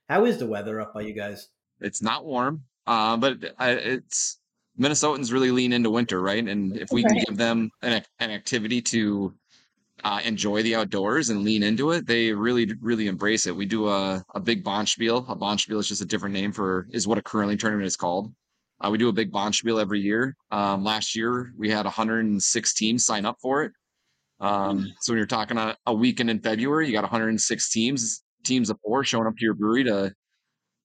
How 0.08 0.24
is 0.24 0.38
the 0.38 0.46
weather 0.46 0.80
up 0.80 0.94
by 0.94 1.02
you 1.02 1.14
guys? 1.14 1.48
It's 1.80 2.02
not 2.02 2.24
warm, 2.24 2.64
uh, 2.86 3.16
but 3.16 3.38
it's 3.60 4.38
Minnesotans 4.78 5.32
really 5.32 5.50
lean 5.50 5.72
into 5.72 5.90
winter, 5.90 6.20
right? 6.20 6.46
And 6.46 6.76
if 6.76 6.88
we 6.90 7.04
right. 7.04 7.10
can 7.10 7.24
give 7.24 7.36
them 7.36 7.70
an, 7.82 8.02
an 8.18 8.30
activity 8.30 8.82
to 8.82 9.32
uh, 10.02 10.20
enjoy 10.24 10.62
the 10.62 10.74
outdoors 10.74 11.30
and 11.30 11.44
lean 11.44 11.62
into 11.62 11.92
it, 11.92 12.06
they 12.06 12.32
really, 12.32 12.72
really 12.80 13.06
embrace 13.06 13.46
it. 13.46 13.54
We 13.54 13.66
do 13.66 13.88
a, 13.88 14.24
a 14.34 14.40
big 14.40 14.64
Bonspiel. 14.64 15.28
A 15.30 15.36
Bonspiel 15.36 15.78
is 15.78 15.88
just 15.88 16.02
a 16.02 16.06
different 16.06 16.34
name 16.34 16.52
for 16.52 16.88
is 16.90 17.06
what 17.06 17.18
a 17.18 17.22
curling 17.22 17.56
tournament 17.56 17.86
is 17.86 17.96
called. 17.96 18.32
Uh, 18.80 18.90
we 18.90 18.98
do 18.98 19.08
a 19.08 19.12
big 19.12 19.32
Bonspiel 19.32 19.80
every 19.80 20.00
year. 20.00 20.36
Um, 20.50 20.82
last 20.82 21.14
year 21.14 21.52
we 21.56 21.70
had 21.70 21.84
106 21.84 22.74
teams 22.74 23.06
sign 23.06 23.24
up 23.24 23.36
for 23.40 23.62
it. 23.62 23.72
Um, 24.40 24.80
hmm. 24.80 24.84
so 25.00 25.12
when 25.12 25.18
you're 25.18 25.26
talking 25.26 25.56
a, 25.56 25.76
a 25.86 25.94
weekend 25.94 26.28
in 26.28 26.40
February, 26.40 26.86
you 26.86 26.92
got 26.92 27.04
106 27.04 27.70
teams, 27.70 28.22
teams 28.42 28.68
of 28.68 28.78
four 28.84 29.04
showing 29.04 29.26
up 29.26 29.36
to 29.36 29.44
your 29.44 29.54
brewery 29.54 29.84
to 29.84 30.12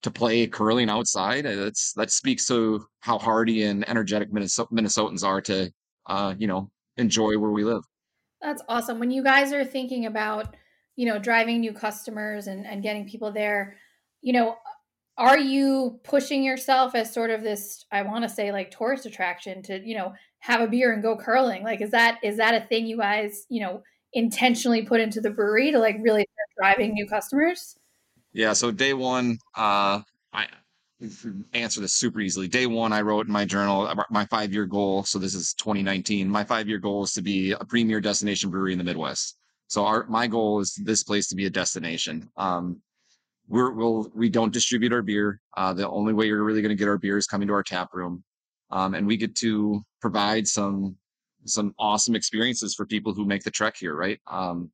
to 0.04 0.12
play 0.12 0.48
curling 0.48 0.90
outside. 0.90 1.46
Uh, 1.46 1.56
that's 1.56 1.94
that 1.94 2.12
speaks 2.12 2.46
to 2.48 2.86
how 3.02 3.18
hardy 3.18 3.64
and 3.64 3.88
energetic 3.90 4.32
Minnesotans 4.32 5.24
are 5.24 5.42
to, 5.42 5.72
uh, 6.08 6.34
you 6.38 6.48
know, 6.48 6.70
enjoy 6.98 7.38
where 7.38 7.52
we 7.52 7.64
live. 7.64 7.84
That's 8.42 8.62
awesome. 8.70 9.00
When 9.00 9.12
you 9.12 9.24
guys 9.24 9.52
are 9.52 9.66
thinking 9.66 10.06
about, 10.06 10.56
you 10.96 11.06
know, 11.06 11.20
driving 11.20 11.60
new 11.60 11.74
customers 11.74 12.48
and, 12.48 12.66
and 12.66 12.82
getting 12.82 13.08
people 13.08 13.32
there, 13.32 13.78
you 14.22 14.34
know, 14.34 14.56
are 15.18 15.38
you 15.38 16.00
pushing 16.04 16.44
yourself 16.44 16.96
as 16.96 17.14
sort 17.14 17.30
of 17.30 17.44
this, 17.44 17.86
I 17.92 18.04
want 18.04 18.24
to 18.24 18.30
say 18.30 18.54
like 18.54 18.72
tourist 18.72 19.06
attraction 19.06 19.62
to, 19.64 19.86
you 19.86 19.98
know, 19.98 20.14
have 20.40 20.62
a 20.62 20.68
beer 20.68 20.94
and 20.94 21.04
go 21.04 21.18
curling? 21.18 21.64
Like, 21.64 21.82
is 21.82 21.92
that, 21.92 22.20
is 22.24 22.38
that 22.38 22.56
a 22.56 22.66
thing 22.68 22.86
you 22.86 22.98
guys, 22.98 23.46
you 23.50 23.62
know, 23.62 23.84
intentionally 24.14 24.84
put 24.84 25.02
into 25.02 25.20
the 25.20 25.30
brewery 25.30 25.72
to 25.72 25.80
like 25.80 25.98
really 26.00 26.26
driving 26.58 26.94
new 26.94 27.06
customers? 27.06 27.78
Yeah. 28.34 28.54
So 28.54 28.72
day 28.72 28.94
one, 28.94 29.40
uh, 29.56 30.02
I 30.34 30.48
answer 31.54 31.82
this 31.82 31.94
super 31.94 32.20
easily. 32.20 32.48
Day 32.48 32.66
one, 32.66 32.94
I 32.94 33.02
wrote 33.02 33.28
in 33.28 33.34
my 33.34 33.46
journal 33.46 33.92
my 34.10 34.26
five 34.26 34.54
year 34.54 34.66
goal. 34.66 35.04
So 35.04 35.18
this 35.18 35.34
is 35.34 35.54
2019. 35.56 36.30
My 36.30 36.44
five 36.44 36.68
year 36.68 36.78
goal 36.78 37.04
is 37.04 37.14
to 37.14 37.22
be 37.22 37.52
a 37.52 37.66
premier 37.66 38.02
destination 38.02 38.50
brewery 38.50 38.74
in 38.74 38.78
the 38.78 38.84
Midwest. 38.84 39.38
So 39.68 39.86
our 39.86 40.06
my 40.08 40.28
goal 40.28 40.60
is 40.60 40.76
this 40.84 41.04
place 41.04 41.28
to 41.30 41.36
be 41.36 41.46
a 41.46 41.50
destination. 41.50 42.30
Um, 42.38 42.82
we're 43.48 43.72
we'll 43.72 44.12
we 44.14 44.30
don't 44.30 44.54
distribute 44.54 44.94
our 44.94 45.02
beer. 45.02 45.42
Uh, 45.56 45.74
the 45.74 45.90
only 45.90 46.14
way 46.14 46.28
you're 46.28 46.44
really 46.44 46.62
going 46.62 46.70
to 46.70 46.76
get 46.76 46.88
our 46.88 46.98
beer 46.98 47.18
is 47.18 47.28
coming 47.28 47.48
to 47.48 47.54
our 47.54 47.64
tap 47.64 47.90
room, 47.94 48.24
um, 48.72 48.94
and 48.94 49.08
we 49.08 49.18
get 49.18 49.36
to 49.38 49.82
provide 50.02 50.48
some 50.48 50.96
some 51.46 51.74
awesome 51.80 52.16
experiences 52.16 52.76
for 52.76 52.86
people 52.86 53.14
who 53.14 53.26
make 53.26 53.44
the 53.44 53.52
trek 53.52 53.76
here. 53.78 53.96
Right. 53.96 54.20
Um, 54.28 54.70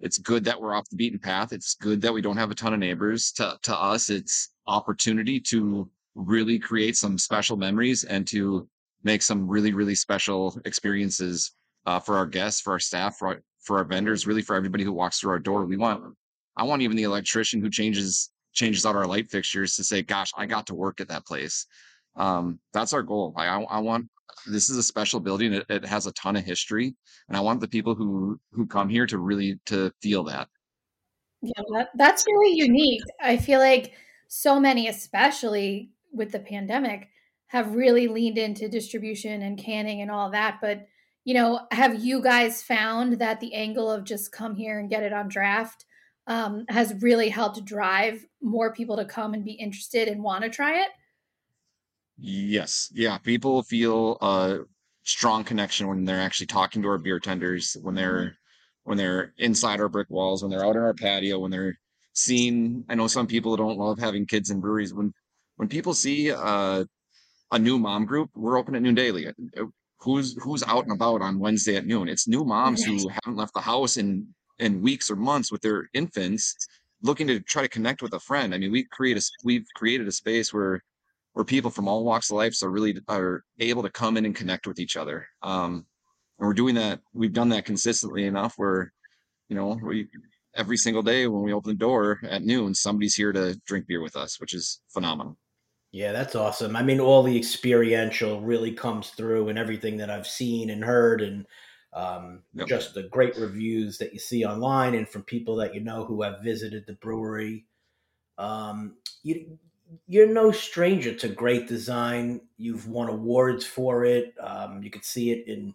it's 0.00 0.18
good 0.18 0.44
that 0.44 0.60
we're 0.60 0.74
off 0.74 0.88
the 0.90 0.96
beaten 0.96 1.18
path. 1.18 1.52
It's 1.52 1.74
good 1.74 2.00
that 2.02 2.12
we 2.12 2.20
don't 2.20 2.36
have 2.36 2.50
a 2.50 2.54
ton 2.54 2.74
of 2.74 2.80
neighbors. 2.80 3.32
To 3.32 3.58
to 3.62 3.76
us, 3.76 4.10
it's 4.10 4.50
opportunity 4.66 5.40
to 5.40 5.88
really 6.14 6.58
create 6.58 6.96
some 6.96 7.18
special 7.18 7.56
memories 7.56 8.04
and 8.04 8.26
to 8.28 8.68
make 9.02 9.22
some 9.22 9.46
really 9.46 9.72
really 9.72 9.94
special 9.94 10.58
experiences 10.64 11.52
uh, 11.86 12.00
for 12.00 12.16
our 12.16 12.26
guests, 12.26 12.60
for 12.60 12.72
our 12.72 12.78
staff, 12.78 13.16
for 13.16 13.28
our, 13.28 13.42
for 13.60 13.78
our 13.78 13.84
vendors, 13.84 14.26
really 14.26 14.42
for 14.42 14.56
everybody 14.56 14.84
who 14.84 14.92
walks 14.92 15.20
through 15.20 15.32
our 15.32 15.38
door. 15.38 15.64
We 15.64 15.76
want 15.76 16.02
I 16.56 16.64
want 16.64 16.82
even 16.82 16.96
the 16.96 17.02
electrician 17.04 17.60
who 17.60 17.70
changes 17.70 18.30
changes 18.52 18.86
out 18.86 18.96
our 18.96 19.06
light 19.06 19.30
fixtures 19.30 19.76
to 19.76 19.84
say, 19.84 20.02
"Gosh, 20.02 20.32
I 20.36 20.46
got 20.46 20.66
to 20.68 20.74
work 20.74 21.00
at 21.00 21.08
that 21.08 21.26
place." 21.26 21.66
Um, 22.16 22.60
that's 22.72 22.92
our 22.92 23.02
goal. 23.02 23.34
I, 23.36 23.46
I 23.46 23.78
want 23.80 24.08
this 24.46 24.70
is 24.70 24.76
a 24.76 24.82
special 24.82 25.20
building. 25.20 25.52
It, 25.52 25.66
it 25.68 25.84
has 25.84 26.06
a 26.06 26.12
ton 26.12 26.36
of 26.36 26.44
history, 26.44 26.94
and 27.28 27.36
I 27.36 27.40
want 27.40 27.60
the 27.60 27.68
people 27.68 27.94
who 27.94 28.38
who 28.52 28.66
come 28.66 28.88
here 28.88 29.06
to 29.06 29.18
really 29.18 29.58
to 29.66 29.92
feel 30.02 30.24
that. 30.24 30.48
Yeah, 31.42 31.62
that, 31.74 31.88
that's 31.96 32.26
really 32.26 32.56
unique. 32.56 33.02
I 33.20 33.36
feel 33.36 33.60
like 33.60 33.92
so 34.28 34.58
many, 34.58 34.88
especially 34.88 35.90
with 36.12 36.32
the 36.32 36.38
pandemic, 36.38 37.08
have 37.48 37.74
really 37.74 38.08
leaned 38.08 38.38
into 38.38 38.68
distribution 38.68 39.42
and 39.42 39.58
canning 39.58 40.00
and 40.00 40.10
all 40.10 40.30
that. 40.30 40.58
But 40.60 40.86
you 41.24 41.34
know, 41.34 41.60
have 41.70 42.04
you 42.04 42.22
guys 42.22 42.62
found 42.62 43.18
that 43.18 43.40
the 43.40 43.54
angle 43.54 43.90
of 43.90 44.04
just 44.04 44.32
come 44.32 44.54
here 44.54 44.78
and 44.78 44.90
get 44.90 45.02
it 45.02 45.12
on 45.12 45.28
draft 45.28 45.86
um, 46.26 46.64
has 46.68 46.94
really 47.00 47.28
helped 47.28 47.64
drive 47.64 48.24
more 48.42 48.72
people 48.72 48.96
to 48.96 49.04
come 49.04 49.34
and 49.34 49.44
be 49.44 49.52
interested 49.52 50.08
and 50.08 50.22
want 50.22 50.44
to 50.44 50.50
try 50.50 50.82
it? 50.82 50.88
Yes. 52.16 52.90
Yeah. 52.92 53.18
People 53.18 53.62
feel 53.62 54.18
a 54.20 54.60
strong 55.02 55.44
connection 55.44 55.88
when 55.88 56.04
they're 56.04 56.20
actually 56.20 56.46
talking 56.46 56.82
to 56.82 56.88
our 56.88 56.98
beer 56.98 57.20
tenders, 57.20 57.76
when 57.82 57.94
they're 57.94 58.18
mm-hmm. 58.18 58.34
when 58.84 58.98
they're 58.98 59.32
inside 59.38 59.80
our 59.80 59.88
brick 59.88 60.08
walls, 60.10 60.42
when 60.42 60.50
they're 60.50 60.64
out 60.64 60.76
in 60.76 60.82
our 60.82 60.94
patio, 60.94 61.38
when 61.38 61.50
they're 61.50 61.78
seeing 62.12 62.84
I 62.88 62.94
know 62.94 63.06
some 63.06 63.26
people 63.26 63.56
don't 63.56 63.78
love 63.78 63.98
having 63.98 64.26
kids 64.26 64.50
in 64.50 64.60
breweries. 64.60 64.94
When 64.94 65.12
when 65.56 65.68
people 65.68 65.94
see 65.94 66.32
uh, 66.32 66.84
a 67.52 67.58
new 67.58 67.78
mom 67.78 68.06
group, 68.06 68.30
we're 68.34 68.58
open 68.58 68.74
at 68.74 68.82
noon 68.82 68.94
daily. 68.94 69.26
Who's 69.98 70.36
who's 70.42 70.62
out 70.64 70.84
and 70.84 70.92
about 70.92 71.22
on 71.22 71.38
Wednesday 71.38 71.76
at 71.76 71.86
noon? 71.86 72.08
It's 72.08 72.28
new 72.28 72.44
moms 72.44 72.84
who 72.84 73.08
haven't 73.08 73.36
left 73.36 73.54
the 73.54 73.60
house 73.60 73.96
in 73.96 74.26
in 74.58 74.82
weeks 74.82 75.10
or 75.10 75.16
months 75.16 75.50
with 75.50 75.62
their 75.62 75.88
infants 75.94 76.54
looking 77.02 77.26
to 77.26 77.40
try 77.40 77.62
to 77.62 77.68
connect 77.68 78.02
with 78.02 78.14
a 78.14 78.20
friend. 78.20 78.54
I 78.54 78.58
mean, 78.58 78.72
we 78.72 78.84
create 78.84 79.16
a 79.16 79.22
we've 79.44 79.66
created 79.74 80.08
a 80.08 80.12
space 80.12 80.52
where 80.52 80.82
where 81.34 81.44
people 81.44 81.70
from 81.70 81.86
all 81.86 82.04
walks 82.04 82.30
of 82.30 82.36
life 82.36 82.56
are 82.62 82.70
really 82.70 82.98
are 83.08 83.44
able 83.58 83.82
to 83.82 83.90
come 83.90 84.16
in 84.16 84.24
and 84.24 84.34
connect 84.34 84.66
with 84.66 84.78
each 84.78 84.96
other. 84.96 85.26
Um, 85.42 85.84
and 86.38 86.48
we're 86.48 86.54
doing 86.54 86.76
that. 86.76 87.00
We've 87.12 87.32
done 87.32 87.50
that 87.50 87.64
consistently 87.64 88.24
enough 88.24 88.54
where, 88.56 88.92
you 89.48 89.56
know, 89.56 89.78
we 89.82 90.08
every 90.56 90.76
single 90.76 91.02
day 91.02 91.26
when 91.26 91.42
we 91.42 91.52
open 91.52 91.70
the 91.70 91.78
door 91.78 92.20
at 92.28 92.44
noon, 92.44 92.74
somebody's 92.74 93.14
here 93.14 93.32
to 93.32 93.60
drink 93.66 93.86
beer 93.86 94.00
with 94.00 94.16
us, 94.16 94.40
which 94.40 94.54
is 94.54 94.80
phenomenal. 94.88 95.36
Yeah, 95.90 96.12
that's 96.12 96.34
awesome. 96.34 96.74
I 96.74 96.82
mean, 96.82 96.98
all 96.98 97.22
the 97.22 97.36
experiential 97.36 98.40
really 98.40 98.72
comes 98.72 99.10
through 99.10 99.48
and 99.48 99.58
everything 99.58 99.96
that 99.98 100.10
I've 100.10 100.26
seen 100.26 100.70
and 100.70 100.82
heard 100.82 101.20
and 101.20 101.46
um, 101.92 102.42
yep. 102.52 102.66
just 102.66 102.94
the 102.94 103.04
great 103.04 103.36
reviews 103.36 103.98
that 103.98 104.12
you 104.12 104.18
see 104.18 104.44
online 104.44 104.94
and 104.94 105.08
from 105.08 105.22
people 105.22 105.54
that 105.56 105.74
you 105.74 105.80
know 105.80 106.04
who 106.04 106.22
have 106.22 106.42
visited 106.42 106.84
the 106.86 106.94
brewery. 106.94 107.66
Um, 108.38 108.96
you, 109.22 109.56
you're 110.06 110.32
no 110.32 110.52
stranger 110.52 111.14
to 111.14 111.28
great 111.28 111.68
design. 111.68 112.40
You've 112.56 112.88
won 112.88 113.08
awards 113.08 113.64
for 113.64 114.04
it. 114.04 114.34
Um, 114.40 114.82
you 114.82 114.90
could 114.90 115.04
see 115.04 115.30
it 115.32 115.46
in 115.46 115.74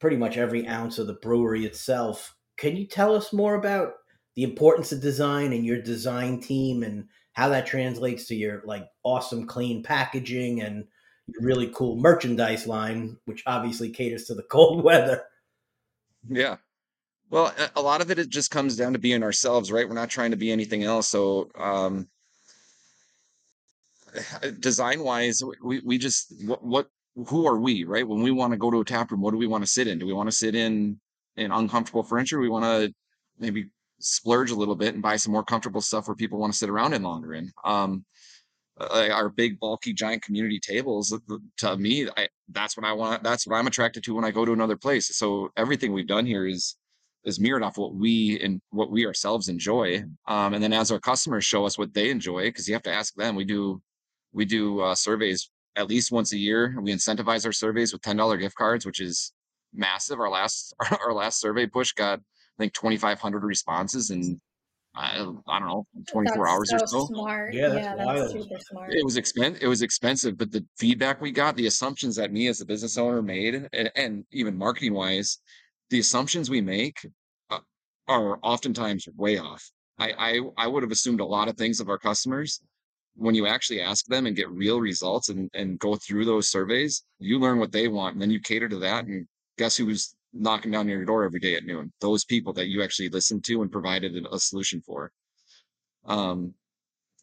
pretty 0.00 0.16
much 0.16 0.36
every 0.36 0.66
ounce 0.66 0.98
of 0.98 1.06
the 1.06 1.14
brewery 1.14 1.64
itself. 1.64 2.34
Can 2.56 2.76
you 2.76 2.86
tell 2.86 3.14
us 3.14 3.32
more 3.32 3.54
about 3.54 3.94
the 4.34 4.42
importance 4.42 4.92
of 4.92 5.00
design 5.00 5.52
and 5.52 5.64
your 5.64 5.80
design 5.80 6.40
team 6.40 6.82
and 6.82 7.08
how 7.32 7.48
that 7.48 7.66
translates 7.66 8.26
to 8.26 8.34
your 8.34 8.62
like 8.64 8.86
awesome 9.02 9.46
clean 9.46 9.82
packaging 9.82 10.62
and 10.62 10.84
really 11.40 11.70
cool 11.74 11.96
merchandise 11.96 12.66
line, 12.66 13.16
which 13.24 13.42
obviously 13.46 13.90
caters 13.90 14.24
to 14.24 14.34
the 14.34 14.42
cold 14.50 14.84
weather. 14.84 15.22
Yeah. 16.28 16.56
Well, 17.28 17.52
a 17.74 17.82
lot 17.82 18.00
of 18.00 18.10
it, 18.10 18.18
it 18.18 18.28
just 18.28 18.50
comes 18.50 18.76
down 18.76 18.92
to 18.92 19.00
being 19.00 19.22
ourselves, 19.22 19.72
right? 19.72 19.88
We're 19.88 19.94
not 19.94 20.10
trying 20.10 20.30
to 20.30 20.36
be 20.36 20.52
anything 20.52 20.84
else. 20.84 21.08
So, 21.08 21.50
um, 21.58 22.08
design 24.60 25.00
wise, 25.00 25.42
we, 25.62 25.80
we 25.80 25.98
just, 25.98 26.34
what, 26.44 26.64
what, 26.64 26.88
who 27.28 27.46
are 27.46 27.58
we, 27.58 27.84
right? 27.84 28.06
When 28.06 28.22
we 28.22 28.30
want 28.30 28.52
to 28.52 28.58
go 28.58 28.70
to 28.70 28.80
a 28.80 28.84
tap 28.84 29.10
room, 29.10 29.20
what 29.20 29.30
do 29.30 29.38
we 29.38 29.46
want 29.46 29.64
to 29.64 29.70
sit 29.70 29.88
in? 29.88 29.98
Do 29.98 30.06
we 30.06 30.12
want 30.12 30.28
to 30.28 30.36
sit 30.36 30.54
in, 30.54 31.00
in 31.36 31.50
uncomfortable 31.50 32.02
furniture? 32.02 32.38
We 32.38 32.48
want 32.48 32.64
to 32.64 32.94
maybe 33.38 33.70
splurge 33.98 34.50
a 34.50 34.54
little 34.54 34.76
bit 34.76 34.94
and 34.94 35.02
buy 35.02 35.16
some 35.16 35.32
more 35.32 35.44
comfortable 35.44 35.80
stuff 35.80 36.08
where 36.08 36.14
people 36.14 36.38
want 36.38 36.52
to 36.52 36.58
sit 36.58 36.68
around 36.68 36.92
in 36.92 37.02
longer 37.02 37.34
in. 37.34 37.50
Um, 37.64 38.04
uh, 38.78 39.08
our 39.10 39.28
big 39.28 39.58
bulky 39.58 39.92
giant 39.92 40.22
community 40.22 40.60
tables 40.60 41.12
uh, 41.12 41.36
to 41.56 41.76
me 41.76 42.08
I, 42.16 42.28
that's 42.50 42.76
what 42.76 42.84
i 42.84 42.92
want 42.92 43.22
that's 43.22 43.46
what 43.46 43.56
i'm 43.56 43.66
attracted 43.66 44.04
to 44.04 44.14
when 44.14 44.24
i 44.24 44.30
go 44.30 44.44
to 44.44 44.52
another 44.52 44.76
place 44.76 45.16
so 45.16 45.50
everything 45.56 45.92
we've 45.92 46.06
done 46.06 46.26
here 46.26 46.46
is 46.46 46.76
is 47.24 47.40
mirrored 47.40 47.62
off 47.62 47.78
what 47.78 47.94
we 47.94 48.38
and 48.40 48.60
what 48.70 48.90
we 48.90 49.06
ourselves 49.06 49.48
enjoy 49.48 50.04
um, 50.28 50.52
and 50.54 50.62
then 50.62 50.72
as 50.72 50.92
our 50.92 51.00
customers 51.00 51.44
show 51.44 51.64
us 51.64 51.78
what 51.78 51.94
they 51.94 52.10
enjoy 52.10 52.42
because 52.42 52.68
you 52.68 52.74
have 52.74 52.82
to 52.82 52.92
ask 52.92 53.14
them 53.14 53.34
we 53.34 53.44
do 53.44 53.80
we 54.36 54.44
do 54.44 54.80
uh, 54.80 54.94
surveys 54.94 55.50
at 55.74 55.88
least 55.88 56.12
once 56.12 56.32
a 56.32 56.38
year 56.38 56.76
we 56.80 56.92
incentivize 56.92 57.44
our 57.44 57.52
surveys 57.52 57.92
with 57.92 58.02
$10 58.02 58.38
gift 58.38 58.56
cards 58.56 58.86
which 58.86 59.00
is 59.00 59.32
massive 59.74 60.20
our 60.20 60.30
last 60.30 60.74
our 61.00 61.12
last 61.12 61.40
survey 61.40 61.66
push 61.66 61.92
got 61.92 62.20
i 62.20 62.62
think 62.62 62.72
2500 62.74 63.42
responses 63.42 64.10
and 64.10 64.40
I, 64.98 65.20
I 65.46 65.58
don't 65.58 65.68
know, 65.68 65.86
24 66.10 66.24
that's 66.24 66.54
hours 66.54 66.70
so 66.70 66.76
or 66.76 66.86
so. 66.86 67.06
Smart. 67.14 67.52
Yeah, 67.52 67.68
that's, 67.68 67.84
yeah, 67.84 68.14
that's 68.14 68.32
super 68.32 68.58
smart. 68.58 68.94
It 68.94 69.04
was 69.04 69.18
expensive. 69.18 69.62
It 69.62 69.68
was 69.68 69.82
expensive, 69.82 70.38
but 70.38 70.50
the 70.50 70.64
feedback 70.78 71.20
we 71.20 71.32
got, 71.32 71.54
the 71.54 71.66
assumptions 71.66 72.16
that 72.16 72.32
me 72.32 72.46
as 72.48 72.62
a 72.62 72.64
business 72.64 72.96
owner 72.96 73.20
made, 73.20 73.68
and, 73.74 73.90
and 73.94 74.24
even 74.32 74.56
marketing 74.56 74.94
wise, 74.94 75.38
the 75.90 75.98
assumptions 75.98 76.48
we 76.48 76.62
make 76.62 77.06
uh, 77.50 77.58
are 78.08 78.38
oftentimes 78.42 79.06
way 79.16 79.36
off. 79.36 79.70
I, 79.98 80.12
I 80.12 80.40
I 80.56 80.66
would 80.66 80.82
have 80.82 80.92
assumed 80.92 81.20
a 81.20 81.26
lot 81.26 81.48
of 81.48 81.56
things 81.56 81.80
of 81.80 81.88
our 81.88 81.98
customers. 81.98 82.60
When 83.16 83.34
you 83.34 83.46
actually 83.46 83.80
ask 83.80 84.06
them 84.06 84.26
and 84.26 84.36
get 84.36 84.50
real 84.50 84.80
results 84.80 85.30
and, 85.30 85.50
and 85.54 85.78
go 85.78 85.96
through 85.96 86.26
those 86.26 86.48
surveys, 86.48 87.02
you 87.18 87.38
learn 87.38 87.58
what 87.58 87.72
they 87.72 87.88
want 87.88 88.14
and 88.14 88.22
then 88.22 88.30
you 88.30 88.40
cater 88.40 88.68
to 88.68 88.78
that. 88.78 89.06
And 89.06 89.26
guess 89.56 89.76
who's 89.76 90.14
knocking 90.32 90.70
down 90.70 90.88
your 90.88 91.04
door 91.04 91.24
every 91.24 91.40
day 91.40 91.54
at 91.54 91.64
noon. 91.64 91.92
Those 92.00 92.24
people 92.24 92.52
that 92.54 92.66
you 92.66 92.82
actually 92.82 93.08
listened 93.08 93.44
to 93.44 93.62
and 93.62 93.72
provided 93.72 94.26
a 94.30 94.38
solution 94.38 94.80
for. 94.80 95.12
Um, 96.04 96.54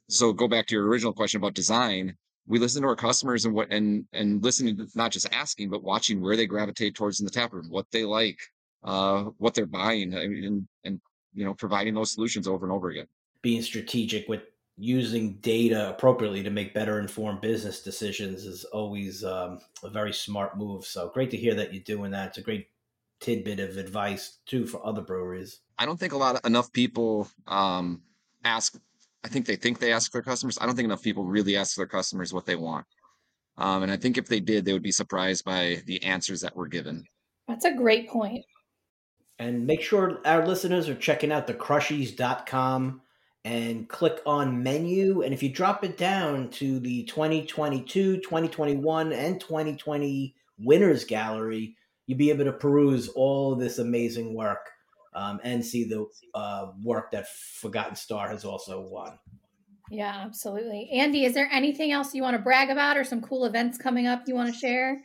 so 0.09 0.33
go 0.33 0.47
back 0.47 0.67
to 0.67 0.75
your 0.75 0.87
original 0.87 1.13
question 1.13 1.39
about 1.39 1.53
design. 1.53 2.15
We 2.45 2.59
listen 2.59 2.81
to 2.81 2.87
our 2.89 2.95
customers 2.95 3.45
and 3.45 3.53
what 3.53 3.71
and 3.71 4.05
and 4.11 4.43
listening 4.43 4.75
to 4.77 4.87
not 4.95 5.11
just 5.11 5.33
asking, 5.33 5.69
but 5.69 5.83
watching 5.83 6.21
where 6.21 6.35
they 6.35 6.45
gravitate 6.45 6.93
towards 6.93 7.21
in 7.21 7.25
the 7.25 7.31
tap 7.31 7.53
room, 7.53 7.67
what 7.69 7.85
they 7.91 8.03
like, 8.03 8.37
uh, 8.83 9.23
what 9.37 9.53
they're 9.53 9.65
buying, 9.65 10.13
and, 10.13 10.67
and 10.83 11.01
you 11.33 11.45
know, 11.45 11.53
providing 11.53 11.93
those 11.93 12.11
solutions 12.11 12.47
over 12.47 12.65
and 12.65 12.73
over 12.73 12.89
again. 12.89 13.07
Being 13.41 13.61
strategic 13.61 14.27
with 14.27 14.41
using 14.77 15.35
data 15.35 15.89
appropriately 15.89 16.43
to 16.43 16.49
make 16.49 16.73
better 16.73 16.99
informed 16.99 17.41
business 17.41 17.81
decisions 17.81 18.45
is 18.45 18.63
always 18.65 19.23
um, 19.23 19.59
a 19.83 19.89
very 19.89 20.13
smart 20.13 20.57
move. 20.57 20.85
So 20.85 21.09
great 21.13 21.31
to 21.31 21.37
hear 21.37 21.53
that 21.55 21.73
you're 21.73 21.83
doing 21.83 22.11
that. 22.11 22.29
It's 22.29 22.37
a 22.39 22.41
great 22.41 22.67
tidbit 23.19 23.59
of 23.59 23.77
advice 23.77 24.39
too 24.45 24.65
for 24.65 24.85
other 24.85 25.01
breweries. 25.01 25.59
I 25.77 25.85
don't 25.85 25.99
think 25.99 26.13
a 26.13 26.17
lot 26.17 26.35
of, 26.35 26.45
enough 26.45 26.71
people 26.73 27.27
um, 27.47 28.01
ask. 28.43 28.75
I 29.23 29.27
think 29.27 29.45
they 29.45 29.55
think 29.55 29.79
they 29.79 29.93
ask 29.93 30.11
their 30.11 30.21
customers. 30.21 30.57
I 30.59 30.65
don't 30.65 30.75
think 30.75 30.85
enough 30.85 31.03
people 31.03 31.23
really 31.23 31.55
ask 31.55 31.77
their 31.77 31.87
customers 31.87 32.33
what 32.33 32.45
they 32.45 32.55
want. 32.55 32.85
Um, 33.57 33.83
and 33.83 33.91
I 33.91 33.97
think 33.97 34.17
if 34.17 34.27
they 34.27 34.39
did, 34.39 34.65
they 34.65 34.73
would 34.73 34.83
be 34.83 34.91
surprised 34.91 35.45
by 35.45 35.81
the 35.85 36.03
answers 36.03 36.41
that 36.41 36.55
were 36.55 36.67
given. 36.67 37.05
That's 37.47 37.65
a 37.65 37.73
great 37.73 38.09
point. 38.09 38.43
And 39.39 39.65
make 39.67 39.81
sure 39.81 40.19
our 40.25 40.45
listeners 40.45 40.89
are 40.89 40.95
checking 40.95 41.31
out 41.31 41.47
the 41.47 41.53
crushies.com 41.53 43.01
and 43.45 43.89
click 43.89 44.21
on 44.25 44.63
menu. 44.63 45.21
And 45.21 45.33
if 45.33 45.43
you 45.43 45.49
drop 45.49 45.83
it 45.83 45.97
down 45.97 46.49
to 46.51 46.79
the 46.79 47.03
2022, 47.03 48.17
2021, 48.17 49.11
and 49.11 49.39
2020 49.39 50.35
winners 50.59 51.03
gallery, 51.03 51.75
you'll 52.05 52.17
be 52.17 52.29
able 52.29 52.45
to 52.45 52.53
peruse 52.53 53.09
all 53.09 53.55
this 53.55 53.79
amazing 53.79 54.33
work 54.33 54.69
um, 55.13 55.39
and 55.43 55.65
see 55.65 55.83
the 55.83 56.07
uh, 56.33 56.67
work 56.83 57.11
that 57.11 57.27
Forgotten 57.29 57.95
Star 57.95 58.29
has 58.29 58.45
also 58.45 58.81
won. 58.81 59.19
Yeah, 59.89 60.23
absolutely. 60.25 60.89
Andy, 60.91 61.25
is 61.25 61.33
there 61.33 61.49
anything 61.51 61.91
else 61.91 62.15
you 62.15 62.23
want 62.23 62.35
to 62.35 62.41
brag 62.41 62.69
about 62.69 62.97
or 62.97 63.03
some 63.03 63.21
cool 63.21 63.45
events 63.45 63.77
coming 63.77 64.07
up 64.07 64.23
you 64.27 64.35
want 64.35 64.51
to 64.51 64.57
share? 64.57 65.03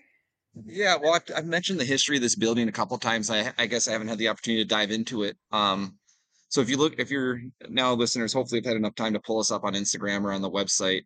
Yeah, 0.64 0.96
well, 0.96 1.14
I've, 1.14 1.24
I've 1.36 1.46
mentioned 1.46 1.78
the 1.78 1.84
history 1.84 2.16
of 2.16 2.22
this 2.22 2.34
building 2.34 2.68
a 2.68 2.72
couple 2.72 2.96
times. 2.98 3.30
I, 3.30 3.52
I 3.58 3.66
guess 3.66 3.86
I 3.86 3.92
haven't 3.92 4.08
had 4.08 4.18
the 4.18 4.28
opportunity 4.28 4.62
to 4.62 4.68
dive 4.68 4.90
into 4.90 5.24
it. 5.24 5.36
Um, 5.52 5.98
so 6.48 6.60
if 6.62 6.70
you 6.70 6.78
look, 6.78 6.94
if 6.98 7.10
you're 7.10 7.42
now 7.68 7.92
listeners, 7.92 8.32
hopefully 8.32 8.60
have 8.60 8.66
had 8.66 8.76
enough 8.76 8.94
time 8.94 9.12
to 9.12 9.20
pull 9.20 9.38
us 9.38 9.50
up 9.50 9.64
on 9.64 9.74
Instagram 9.74 10.24
or 10.24 10.32
on 10.32 10.42
the 10.42 10.50
website. 10.50 11.02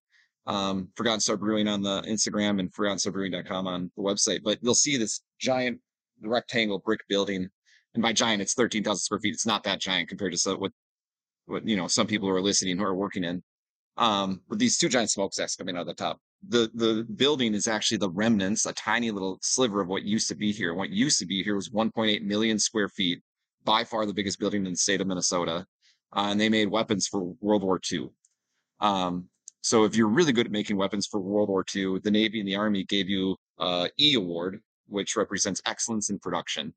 Um, 0.47 0.89
Forgotten 0.97 1.21
Star 1.21 1.37
Brewing 1.37 1.69
on 1.69 1.83
the 1.83 2.03
Instagram 2.03 2.61
and 2.61 2.73
ForgottenStarBrewing.com 2.73 3.67
on 3.67 3.91
the 3.97 4.03
website. 4.03 4.43
But 4.43 4.59
you'll 4.61 4.75
see 4.75 4.97
this 4.97 5.21
giant 5.41 5.81
rectangle 6.21 6.79
brick 6.79 7.01
building, 7.09 7.49
and 7.95 8.03
by 8.03 8.13
giant, 8.13 8.43
it's 8.43 8.55
thirteen 8.55 8.85
thousand 8.85 9.01
square 9.01 9.21
feet. 9.21 9.35
It's 9.35 9.47
not 9.47 9.65
that 9.65 9.81
giant 9.81 10.09
compared 10.09 10.33
to 10.33 10.39
so, 10.39 10.57
what 10.57 10.73
what 11.47 11.67
you 11.67 11.77
know 11.77 11.89
some 11.89 12.07
people 12.07 12.29
who 12.29 12.35
are 12.35 12.43
listening 12.43 12.79
who 12.79 12.85
are 12.85 12.95
working 12.95 13.25
in. 13.25 13.43
Um, 13.99 14.41
with 14.49 14.59
these 14.59 14.79
two 14.79 14.89
giant 14.89 15.11
smokestacks 15.11 15.57
coming 15.57 15.77
out 15.77 15.83
of 15.83 15.87
the 15.89 15.95
top. 15.95 16.19
The 16.49 16.71
the 16.75 17.07
building 17.17 17.55
is 17.55 17.69
actually 17.69 17.99
the 17.99 18.11
remnants, 18.11 18.67
a 18.67 18.73
tiny 18.73 19.11
little 19.11 19.39
sliver 19.43 19.81
of 19.81 19.89
what 19.89 20.03
used 20.03 20.29
to 20.29 20.35
be 20.35 20.51
here. 20.51 20.75
What 20.75 20.91
used 20.91 21.19
to 21.19 21.27
be 21.27 21.43
here 21.43 21.55
was 21.55 21.69
1.8 21.69 22.23
million 22.23 22.59
square 22.59 22.89
feet 22.89 23.23
by 23.65 23.85
far 23.85 24.07
the 24.07 24.15
biggest 24.15 24.39
building 24.39 24.67
in 24.67 24.73
the 24.73 24.77
state 24.77 25.01
of 25.01 25.07
Minnesota. 25.07 25.67
Uh, 26.15 26.29
and 26.31 26.41
they 26.41 26.49
made 26.49 26.69
weapons 26.69 27.07
for 27.07 27.35
World 27.41 27.63
War 27.63 27.81
II. 27.91 28.09
Um, 28.81 29.29
so 29.63 29.85
if 29.85 29.97
you're 29.97 30.09
really 30.09 30.33
good 30.33 30.47
at 30.47 30.53
making 30.53 30.77
weapons 30.77 31.07
for 31.07 31.21
World 31.21 31.49
War 31.49 31.65
II, 31.75 32.01
the 32.01 32.11
Navy 32.11 32.41
and 32.41 32.49
the 32.49 32.57
Army 32.57 32.85
gave 32.85 33.09
you 33.09 33.37
a 33.59 33.89
E 33.99 34.15
award, 34.15 34.61
which 34.89 35.17
represents 35.17 35.63
excellence 35.65 36.11
in 36.11 36.19
production. 36.19 36.75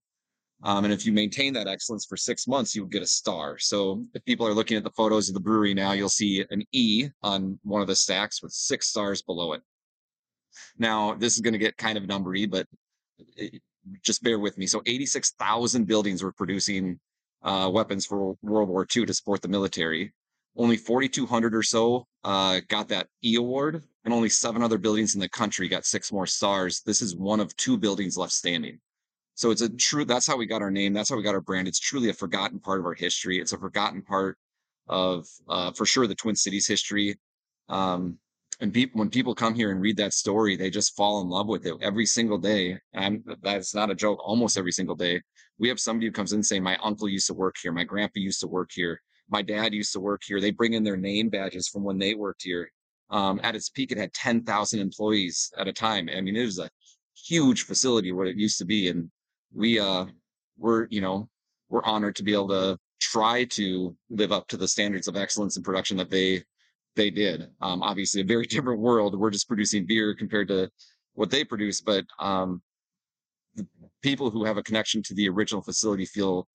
Um, 0.64 0.86
and 0.86 0.94
if 0.94 1.06
you 1.06 1.12
maintain 1.12 1.54
that 1.54 1.68
excellence 1.68 2.06
for 2.06 2.16
six 2.16 2.48
months, 2.48 2.76
you 2.76 2.86
get 2.86 3.02
a 3.02 3.08
star. 3.08 3.58
So 3.58 4.06
if 4.14 4.24
people 4.24 4.48
are 4.48 4.54
looking 4.54 4.78
at 4.78 4.84
the 4.84 4.92
photos 4.92 5.28
of 5.28 5.34
the 5.34 5.42
brewery 5.42 5.74
now, 5.74 5.92
you'll 5.92 6.10
see 6.10 6.46
an 6.50 6.64
E 6.72 7.10
on 7.24 7.60
one 7.64 7.82
of 7.82 7.88
the 7.88 7.96
stacks 7.96 8.42
with 8.42 8.54
six 8.54 8.88
stars 8.88 9.22
below 9.22 9.54
it. 9.54 9.62
Now, 10.78 11.14
this 11.14 11.36
is 11.36 11.42
going 11.42 11.54
to 11.54 11.60
get 11.60 11.76
kind 11.76 11.98
of 11.98 12.06
numbery, 12.06 12.50
but 12.50 12.68
just 14.04 14.24
bear 14.24 14.40
with 14.40 14.58
me. 14.58 14.68
So 14.68 14.82
86,000 14.86 15.86
buildings 15.86 16.24
were 16.24 16.32
producing 16.32 17.00
uh, 17.44 17.70
weapons 17.72 18.06
for 18.06 18.36
World 18.42 18.70
War 18.70 18.88
II 18.96 19.06
to 19.06 19.14
support 19.14 19.42
the 19.42 19.48
military. 19.48 20.14
Only 20.58 20.78
4,200 20.78 21.54
or 21.54 21.64
so 21.64 22.08
uh, 22.24 22.62
got 22.70 22.88
that 22.90 23.08
E 23.24 23.36
award, 23.36 23.84
and 24.06 24.14
only 24.14 24.30
seven 24.30 24.64
other 24.64 24.78
buildings 24.78 25.14
in 25.14 25.20
the 25.20 25.30
country 25.30 25.68
got 25.68 25.86
six 25.86 26.12
more 26.12 26.26
stars. 26.26 26.82
This 26.86 27.02
is 27.02 27.16
one 27.16 27.40
of 27.40 27.56
two 27.58 27.78
buildings 27.78 28.18
left 28.18 28.32
standing. 28.32 28.80
So 29.36 29.52
it's 29.52 29.62
a 29.62 29.70
true, 29.70 30.06
that's 30.06 30.26
how 30.26 30.38
we 30.38 30.46
got 30.46 30.62
our 30.62 30.72
name. 30.72 30.94
That's 30.94 31.10
how 31.10 31.18
we 31.18 31.24
got 31.24 31.36
our 31.36 31.42
brand. 31.42 31.68
It's 31.68 31.80
truly 31.80 32.10
a 32.10 32.14
forgotten 32.14 32.60
part 32.60 32.80
of 32.80 32.86
our 32.86 32.94
history. 32.94 33.40
It's 33.40 33.52
a 33.52 33.58
forgotten 33.58 34.02
part 34.02 34.38
of, 34.88 35.28
uh, 35.50 35.72
for 35.74 35.86
sure, 35.86 36.08
the 36.08 36.16
Twin 36.16 36.38
Cities 36.38 36.68
history. 36.68 37.20
Um, 37.68 38.18
and 38.62 38.74
people 38.74 39.00
when 39.00 39.10
people 39.10 39.36
come 39.36 39.54
here 39.54 39.72
and 39.72 39.82
read 39.82 39.98
that 39.98 40.14
story 40.14 40.56
they 40.56 40.70
just 40.70 40.96
fall 40.96 41.22
in 41.22 41.30
love 41.30 41.48
with 41.48 41.66
it 41.66 41.76
every 41.82 42.06
single 42.06 42.38
day. 42.38 42.80
And 42.94 43.24
that's 43.42 43.76
not 43.76 43.90
a 43.90 43.96
joke 43.96 44.20
almost 44.24 44.58
every 44.58 44.72
single 44.72 44.96
day. 44.96 45.22
We 45.58 45.68
have 45.70 45.80
somebody 45.80 46.08
who 46.08 46.12
comes 46.12 46.34
in 46.34 46.44
saying 46.44 46.64
my 46.64 46.78
uncle 46.78 47.10
used 47.10 47.28
to 47.28 47.34
work 47.34 47.56
here. 47.62 47.72
My 47.72 47.84
grandpa 47.84 48.20
used 48.20 48.42
to 48.42 48.48
work 48.48 48.70
here. 48.74 49.02
My 49.30 49.42
dad 49.42 49.74
used 49.74 49.94
to 49.94 50.00
work 50.00 50.22
here. 50.26 50.40
They 50.40 50.52
bring 50.52 50.74
in 50.74 50.84
their 50.84 50.98
name 50.98 51.30
badges 51.30 51.68
from 51.68 51.84
when 51.84 51.98
they 51.98 52.14
worked 52.14 52.44
here. 52.44 52.70
Um, 53.10 53.40
at 53.44 53.56
its 53.56 53.70
peak 53.70 53.92
it 53.92 53.98
had 53.98 54.14
10,000 54.14 54.80
employees 54.80 55.52
at 55.58 55.68
a 55.68 55.74
time. 55.74 56.10
I 56.16 56.22
mean 56.22 56.36
it 56.36 56.46
was 56.46 56.60
a 56.60 56.70
huge 57.16 57.64
facility 57.64 58.12
what 58.12 58.28
it 58.28 58.38
used 58.38 58.58
to 58.60 58.66
be. 58.66 58.90
And 58.90 59.10
we 59.54 59.80
uh 59.80 60.06
we're 60.58 60.88
you 60.90 61.02
know 61.02 61.30
we're 61.70 61.84
honored 61.84 62.16
to 62.16 62.24
be 62.24 62.34
able 62.34 62.50
to 62.50 62.78
try 63.00 63.44
to 63.44 63.96
live 64.10 64.32
up 64.32 64.48
to 64.48 64.58
the 64.58 64.68
standards 64.68 65.08
of 65.08 65.18
excellence 65.18 65.58
in 65.58 65.64
production 65.64 65.98
that 65.98 66.10
they 66.10 66.44
they 66.96 67.10
did. 67.10 67.50
Um, 67.62 67.82
obviously, 67.82 68.22
a 68.22 68.26
very 68.26 68.46
different 68.56 68.80
world. 68.80 69.18
We're 69.18 69.32
just 69.32 69.48
producing 69.48 69.86
beer 69.86 70.14
compared 70.16 70.48
to 70.50 70.70
what 71.14 71.30
they 71.30 71.44
produce, 71.44 71.82
but 71.82 72.06
um, 72.20 72.62
people 74.02 74.30
who 74.30 74.44
have 74.44 74.58
a 74.58 74.64
connection 74.64 75.02
to 75.04 75.14
the 75.14 75.30
original 75.30 75.62
facility 75.62 76.06
feel 76.06 76.48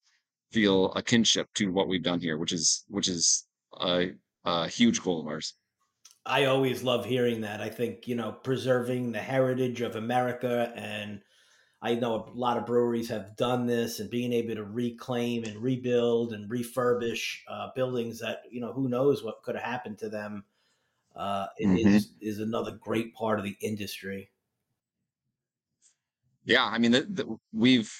feel 0.52 0.92
a 0.92 1.02
kinship 1.02 1.46
to 1.54 1.72
what 1.72 1.88
we've 1.88 2.02
done 2.02 2.20
here, 2.20 2.38
which 2.38 2.52
is 2.52 2.84
which 2.88 3.08
is 3.08 3.46
a, 3.80 4.10
a 4.44 4.68
huge 4.68 5.02
goal 5.02 5.20
of 5.20 5.26
ours. 5.26 5.54
I 6.26 6.44
always 6.44 6.82
love 6.82 7.04
hearing 7.06 7.40
that. 7.42 7.60
I 7.60 7.68
think 7.68 8.06
you 8.06 8.14
know 8.14 8.32
preserving 8.32 9.12
the 9.12 9.20
heritage 9.20 9.80
of 9.80 9.96
America 9.96 10.72
and 10.76 11.20
I 11.82 11.94
know 11.94 12.14
a 12.14 12.38
lot 12.38 12.58
of 12.58 12.66
breweries 12.66 13.08
have 13.08 13.36
done 13.36 13.66
this 13.66 14.00
and 14.00 14.10
being 14.10 14.32
able 14.32 14.54
to 14.54 14.64
reclaim 14.64 15.44
and 15.44 15.56
rebuild 15.62 16.34
and 16.34 16.50
refurbish 16.50 17.38
uh, 17.48 17.68
buildings 17.74 18.18
that 18.20 18.42
you 18.50 18.60
know 18.60 18.72
who 18.72 18.88
knows 18.88 19.24
what 19.24 19.42
could 19.42 19.54
have 19.54 19.64
happened 19.64 19.98
to 19.98 20.10
them 20.10 20.44
uh, 21.16 21.46
mm-hmm. 21.60 21.76
is 21.76 22.12
is 22.20 22.40
another 22.40 22.72
great 22.72 23.14
part 23.14 23.38
of 23.38 23.44
the 23.44 23.56
industry. 23.60 24.30
Yeah, 26.44 26.64
I 26.64 26.78
mean, 26.78 26.90
the, 26.92 27.02
the, 27.02 27.36
we've 27.52 27.92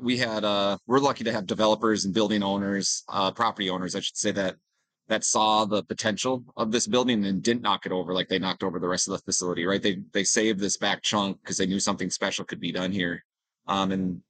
we 0.00 0.16
had 0.16 0.44
uh, 0.44 0.78
we're 0.86 0.98
lucky 0.98 1.24
to 1.24 1.32
have 1.32 1.46
developers 1.46 2.04
and 2.04 2.14
building 2.14 2.42
owners, 2.42 3.04
uh, 3.08 3.30
property 3.32 3.70
owners, 3.70 3.94
I 3.94 4.00
should 4.00 4.16
say 4.16 4.32
that 4.32 4.56
that 5.08 5.24
saw 5.24 5.64
the 5.64 5.82
potential 5.82 6.44
of 6.56 6.72
this 6.72 6.86
building 6.86 7.24
and 7.24 7.42
didn't 7.42 7.62
knock 7.62 7.86
it 7.86 7.92
over 7.92 8.14
like 8.14 8.28
they 8.28 8.38
knocked 8.38 8.62
over 8.62 8.78
the 8.78 8.88
rest 8.88 9.08
of 9.08 9.12
the 9.12 9.18
facility, 9.18 9.66
right? 9.66 9.82
They 9.82 9.98
they 10.12 10.24
saved 10.24 10.60
this 10.60 10.76
back 10.76 11.02
chunk 11.02 11.40
because 11.42 11.58
they 11.58 11.66
knew 11.66 11.80
something 11.80 12.10
special 12.10 12.44
could 12.44 12.60
be 12.60 12.72
done 12.72 12.92
here. 12.92 13.24
Um, 13.66 13.92
and 13.92 14.22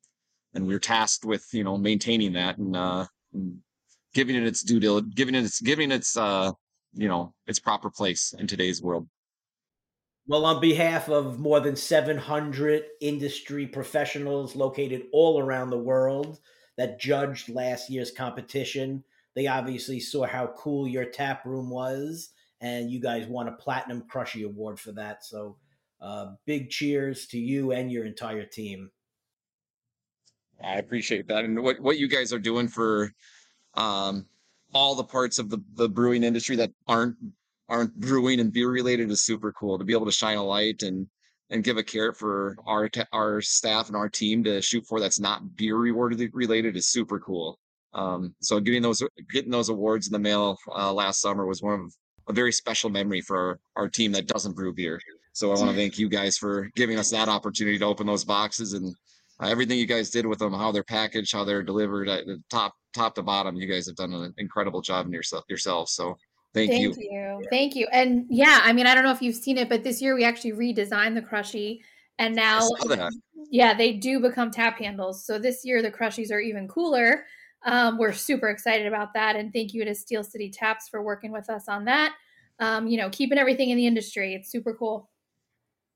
and 0.54 0.66
we 0.66 0.74
are 0.74 0.80
tasked 0.80 1.24
with, 1.24 1.46
you 1.52 1.64
know, 1.64 1.76
maintaining 1.76 2.32
that 2.34 2.58
and 2.58 2.76
uh 2.76 3.06
giving 4.14 4.36
it 4.36 4.44
its 4.44 4.62
due 4.62 4.80
diligence, 4.80 5.14
giving 5.14 5.34
it 5.34 5.44
its 5.44 5.60
giving 5.60 5.92
its 5.92 6.16
uh 6.16 6.52
you 6.94 7.08
know 7.08 7.34
its 7.46 7.58
proper 7.58 7.90
place 7.90 8.34
in 8.38 8.46
today's 8.46 8.82
world. 8.82 9.08
Well, 10.26 10.44
on 10.44 10.60
behalf 10.60 11.08
of 11.08 11.40
more 11.40 11.58
than 11.58 11.74
700 11.74 12.84
industry 13.00 13.66
professionals 13.66 14.54
located 14.54 15.06
all 15.12 15.40
around 15.40 15.70
the 15.70 15.78
world 15.78 16.38
that 16.78 17.00
judged 17.00 17.48
last 17.48 17.90
year's 17.90 18.12
competition, 18.12 19.02
they 19.34 19.46
obviously 19.46 20.00
saw 20.00 20.26
how 20.26 20.54
cool 20.56 20.86
your 20.86 21.04
tap 21.04 21.44
room 21.44 21.70
was, 21.70 22.30
and 22.60 22.90
you 22.90 23.00
guys 23.00 23.26
won 23.26 23.48
a 23.48 23.52
platinum 23.52 24.04
Crushy 24.10 24.44
award 24.44 24.78
for 24.78 24.92
that. 24.92 25.24
So, 25.24 25.56
uh, 26.00 26.32
big 26.46 26.70
cheers 26.70 27.26
to 27.28 27.38
you 27.38 27.72
and 27.72 27.90
your 27.90 28.04
entire 28.04 28.44
team. 28.44 28.90
I 30.62 30.76
appreciate 30.76 31.28
that, 31.28 31.44
and 31.44 31.62
what 31.62 31.80
what 31.80 31.98
you 31.98 32.08
guys 32.08 32.32
are 32.32 32.38
doing 32.38 32.68
for 32.68 33.12
um, 33.74 34.26
all 34.72 34.94
the 34.94 35.04
parts 35.04 35.38
of 35.38 35.50
the 35.50 35.62
the 35.74 35.88
brewing 35.88 36.22
industry 36.22 36.56
that 36.56 36.72
aren't 36.86 37.16
aren't 37.68 37.98
brewing 37.98 38.40
and 38.40 38.52
beer 38.52 38.68
related 38.68 39.10
is 39.10 39.22
super 39.22 39.52
cool 39.52 39.78
to 39.78 39.84
be 39.84 39.92
able 39.92 40.06
to 40.06 40.12
shine 40.12 40.36
a 40.36 40.44
light 40.44 40.82
and 40.82 41.06
and 41.50 41.64
give 41.64 41.76
a 41.76 41.82
carrot 41.82 42.16
for 42.16 42.56
our 42.66 42.88
our 43.12 43.40
staff 43.40 43.88
and 43.88 43.96
our 43.96 44.08
team 44.08 44.44
to 44.44 44.60
shoot 44.62 44.86
for 44.86 45.00
that's 45.00 45.20
not 45.20 45.56
beer 45.56 45.76
reward 45.76 46.20
related 46.32 46.76
is 46.76 46.86
super 46.86 47.18
cool. 47.20 47.58
Um, 47.94 48.34
so 48.40 48.60
getting 48.60 48.82
those 48.82 49.02
getting 49.30 49.50
those 49.50 49.68
awards 49.68 50.06
in 50.06 50.12
the 50.12 50.18
mail 50.18 50.56
uh, 50.74 50.92
last 50.92 51.20
summer 51.20 51.46
was 51.46 51.62
one 51.62 51.80
of 51.80 51.94
a 52.28 52.32
very 52.32 52.52
special 52.52 52.90
memory 52.90 53.20
for 53.20 53.36
our, 53.36 53.60
our 53.76 53.88
team 53.88 54.12
that 54.12 54.26
doesn't 54.26 54.54
brew 54.54 54.72
beer. 54.72 55.00
So 55.32 55.52
I 55.52 55.58
want 55.58 55.70
to 55.70 55.76
thank 55.82 55.98
you 55.98 56.08
guys 56.08 56.36
for 56.38 56.70
giving 56.74 56.98
us 56.98 57.10
that 57.10 57.28
opportunity 57.28 57.78
to 57.78 57.84
open 57.84 58.06
those 58.06 58.24
boxes 58.24 58.72
and 58.72 58.94
uh, 59.40 59.46
everything 59.48 59.78
you 59.78 59.86
guys 59.86 60.10
did 60.10 60.26
with 60.26 60.38
them, 60.38 60.52
how 60.52 60.72
they're 60.72 60.84
packaged, 60.84 61.32
how 61.32 61.44
they're 61.44 61.62
delivered, 61.62 62.08
uh, 62.08 62.20
top 62.50 62.74
top 62.94 63.14
to 63.16 63.22
bottom. 63.22 63.56
You 63.56 63.66
guys 63.66 63.86
have 63.86 63.96
done 63.96 64.12
an 64.12 64.34
incredible 64.38 64.80
job 64.80 65.06
in 65.06 65.12
yourself 65.12 65.44
yourselves. 65.48 65.92
So 65.92 66.16
thank, 66.54 66.70
thank 66.70 66.82
you. 66.82 66.94
you. 66.98 67.42
Thank 67.50 67.74
you. 67.74 67.86
And 67.92 68.26
yeah, 68.28 68.60
I 68.62 68.72
mean, 68.72 68.86
I 68.86 68.94
don't 68.94 69.04
know 69.04 69.12
if 69.12 69.22
you've 69.22 69.36
seen 69.36 69.58
it, 69.58 69.68
but 69.68 69.82
this 69.84 70.00
year 70.00 70.14
we 70.14 70.24
actually 70.24 70.52
redesigned 70.52 71.14
the 71.14 71.22
Crushy, 71.22 71.80
and 72.18 72.34
now 72.34 72.68
yeah, 73.50 73.74
they 73.74 73.92
do 73.92 74.20
become 74.20 74.50
tap 74.50 74.78
handles. 74.78 75.26
So 75.26 75.38
this 75.38 75.64
year 75.64 75.82
the 75.82 75.90
Crushies 75.90 76.30
are 76.30 76.40
even 76.40 76.68
cooler. 76.68 77.24
Um, 77.64 77.98
we're 77.98 78.12
super 78.12 78.48
excited 78.48 78.86
about 78.86 79.14
that. 79.14 79.36
And 79.36 79.52
thank 79.52 79.72
you 79.72 79.84
to 79.84 79.94
Steel 79.94 80.24
City 80.24 80.50
Taps 80.50 80.88
for 80.88 81.02
working 81.02 81.32
with 81.32 81.48
us 81.48 81.68
on 81.68 81.84
that. 81.84 82.14
Um, 82.58 82.86
you 82.86 82.96
know, 82.96 83.08
keeping 83.10 83.38
everything 83.38 83.70
in 83.70 83.76
the 83.76 83.86
industry. 83.86 84.34
It's 84.34 84.50
super 84.50 84.74
cool. 84.74 85.10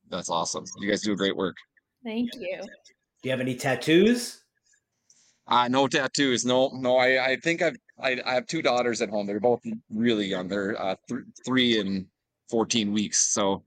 That's 0.09 0.31
awesome. 0.31 0.65
You 0.79 0.89
guys 0.89 1.03
do 1.03 1.13
a 1.13 1.17
great 1.17 1.37
work. 1.37 1.57
Thank 2.05 2.31
you. 2.37 2.61
Do 2.63 2.69
you 3.25 3.31
have 3.31 3.41
any 3.41 3.57
tattoos? 3.57 4.43
Uh, 5.49 5.69
no 5.69 5.87
tattoos. 5.87 6.45
No, 6.45 6.71
no. 6.75 6.97
I, 6.97 7.33
I 7.33 7.37
think 7.37 7.63
I've, 7.63 7.77
I, 8.01 8.21
I 8.25 8.35
have 8.35 8.47
two 8.47 8.63
daughters 8.63 9.01
at 9.01 9.11
home. 9.11 9.27
They're 9.27 9.41
both 9.41 9.61
really 9.91 10.27
young. 10.27 10.49
They're 10.49 10.81
uh, 10.81 10.97
th- 11.09 11.23
three 11.45 11.81
and 11.81 12.07
14 12.51 12.93
weeks. 12.93 13.33
So 13.33 13.65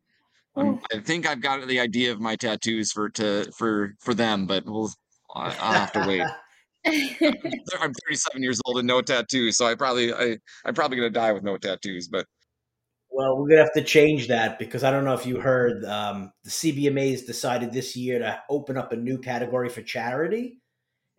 um, 0.56 0.82
I 0.94 1.00
think 1.00 1.28
I've 1.28 1.42
got 1.42 1.66
the 1.68 1.80
idea 1.80 2.12
of 2.12 2.20
my 2.20 2.36
tattoos 2.36 2.92
for, 2.92 3.10
to, 3.10 3.52
for, 3.52 3.96
for 4.00 4.14
them, 4.14 4.46
but 4.46 4.66
we'll, 4.66 4.92
I'll 5.34 5.74
have 5.74 5.92
to 5.94 6.06
wait. 6.08 6.24
I'm 6.86 7.94
37 8.08 8.42
years 8.42 8.62
old 8.66 8.78
and 8.78 8.88
no 8.88 9.02
tattoos, 9.02 9.58
so 9.58 9.66
I 9.66 9.76
probably 9.76 10.14
I 10.14 10.38
I'm 10.66 10.74
probably 10.74 10.98
gonna 10.98 11.10
die 11.10 11.32
with 11.32 11.44
no 11.44 11.58
tattoos. 11.58 12.08
But 12.08 12.26
well, 13.10 13.38
we're 13.38 13.50
gonna 13.50 13.64
have 13.64 13.74
to 13.74 13.84
change 13.84 14.28
that 14.30 14.60
because 14.60 14.84
I 14.84 14.92
don't 14.92 15.04
know 15.04 15.14
if 15.14 15.26
you 15.26 15.40
heard 15.40 15.84
um, 15.86 16.32
the 16.44 16.50
CBMA's 16.50 17.24
decided 17.24 17.74
this 17.74 17.96
year 17.96 18.20
to 18.20 18.42
open 18.50 18.78
up 18.78 18.94
a 18.94 18.96
new 18.96 19.18
category 19.18 19.68
for 19.70 19.82
charity, 19.82 20.62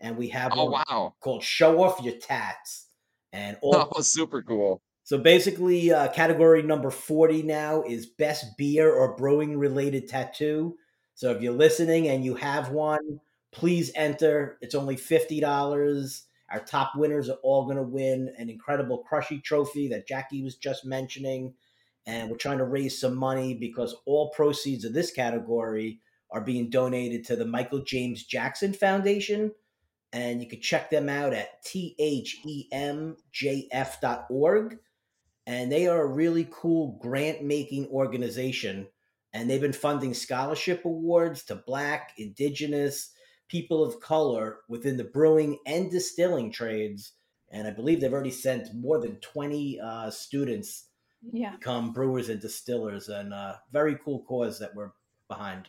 and 0.01 0.16
we 0.16 0.29
have 0.29 0.53
oh 0.55 0.70
wow 0.70 1.14
called 1.20 1.42
"Show 1.42 1.83
Off 1.83 2.01
Your 2.03 2.16
Tats," 2.16 2.87
and 3.33 3.59
all 3.62 3.92
oh 3.94 4.01
super 4.01 4.42
cool. 4.42 4.81
So 5.05 5.18
basically, 5.18 5.92
uh, 5.92 6.09
category 6.12 6.62
number 6.62 6.90
40 6.90 7.42
now 7.42 7.83
is 7.83 8.07
best 8.07 8.57
beer 8.57 8.92
or 8.92 9.16
brewing 9.16 9.59
related 9.59 10.09
tattoo. 10.09 10.77
So 11.16 11.33
if 11.33 11.42
you're 11.42 11.53
listening 11.53 12.09
and 12.09 12.25
you 12.25 12.37
have 12.37 12.70
one, 12.70 13.20
please 13.53 13.91
enter. 13.95 14.59
It's 14.61 14.75
only 14.75 14.97
$50. 14.97 16.23
Our 16.51 16.61
top 16.61 16.93
winners 16.97 17.29
are 17.29 17.39
all 17.43 17.65
going 17.65 17.77
to 17.77 17.83
win 17.83 18.33
an 18.39 18.51
incredible 18.51 19.05
Crushy 19.09 19.43
trophy 19.43 19.89
that 19.89 20.09
Jackie 20.09 20.43
was 20.43 20.57
just 20.57 20.85
mentioning. 20.85 21.55
And 22.07 22.31
we're 22.31 22.37
trying 22.37 22.59
to 22.59 22.65
raise 22.65 23.01
some 23.01 23.17
money 23.17 23.55
because 23.55 23.95
all 24.07 24.31
proceeds 24.31 24.85
of 24.85 24.93
this 24.93 25.13
category 25.13 26.01
are 26.31 26.41
being 26.41 26.71
donated 26.71 27.25
to 27.27 27.37
the 27.37 27.45
Michael 27.45 27.83
James 27.85 28.25
Jackson 28.25 28.73
Foundation. 28.73 29.53
And 30.13 30.43
you 30.43 30.49
can 30.49 30.61
check 30.61 30.91
them 30.91 31.09
out 31.09 31.33
at 31.33 31.65
themjf.org 31.65 33.17
and 35.47 35.73
they 35.73 35.87
are 35.87 36.03
a 36.03 36.07
really 36.07 36.49
cool 36.51 36.99
grant 37.01 37.43
making 37.43 37.87
organization 37.89 38.87
and 39.33 39.49
they've 39.49 39.61
been 39.61 39.73
funding 39.73 40.15
scholarship 40.15 40.85
awards 40.85 41.45
to 41.45 41.55
black 41.55 42.13
indigenous 42.19 43.11
people 43.51 43.85
of 43.85 44.01
color 44.01 44.59
within 44.69 44.97
the 44.97 45.05
brewing 45.05 45.59
and 45.67 45.91
distilling 45.91 46.51
trades 46.53 47.13
and 47.51 47.67
i 47.67 47.71
believe 47.71 48.01
they've 48.01 48.13
already 48.13 48.31
sent 48.31 48.75
more 48.75 49.01
than 49.01 49.17
20 49.17 49.81
uh, 49.81 50.11
students 50.11 50.87
yeah 51.33 51.57
become 51.57 51.93
brewers 51.93 52.29
and 52.29 52.41
distillers 52.41 53.09
and 53.09 53.35
uh, 53.35 53.55
very 53.73 53.99
cool 54.05 54.21
cause 54.21 54.59
that 54.59 54.75
we're 54.75 54.93
behind 55.29 55.69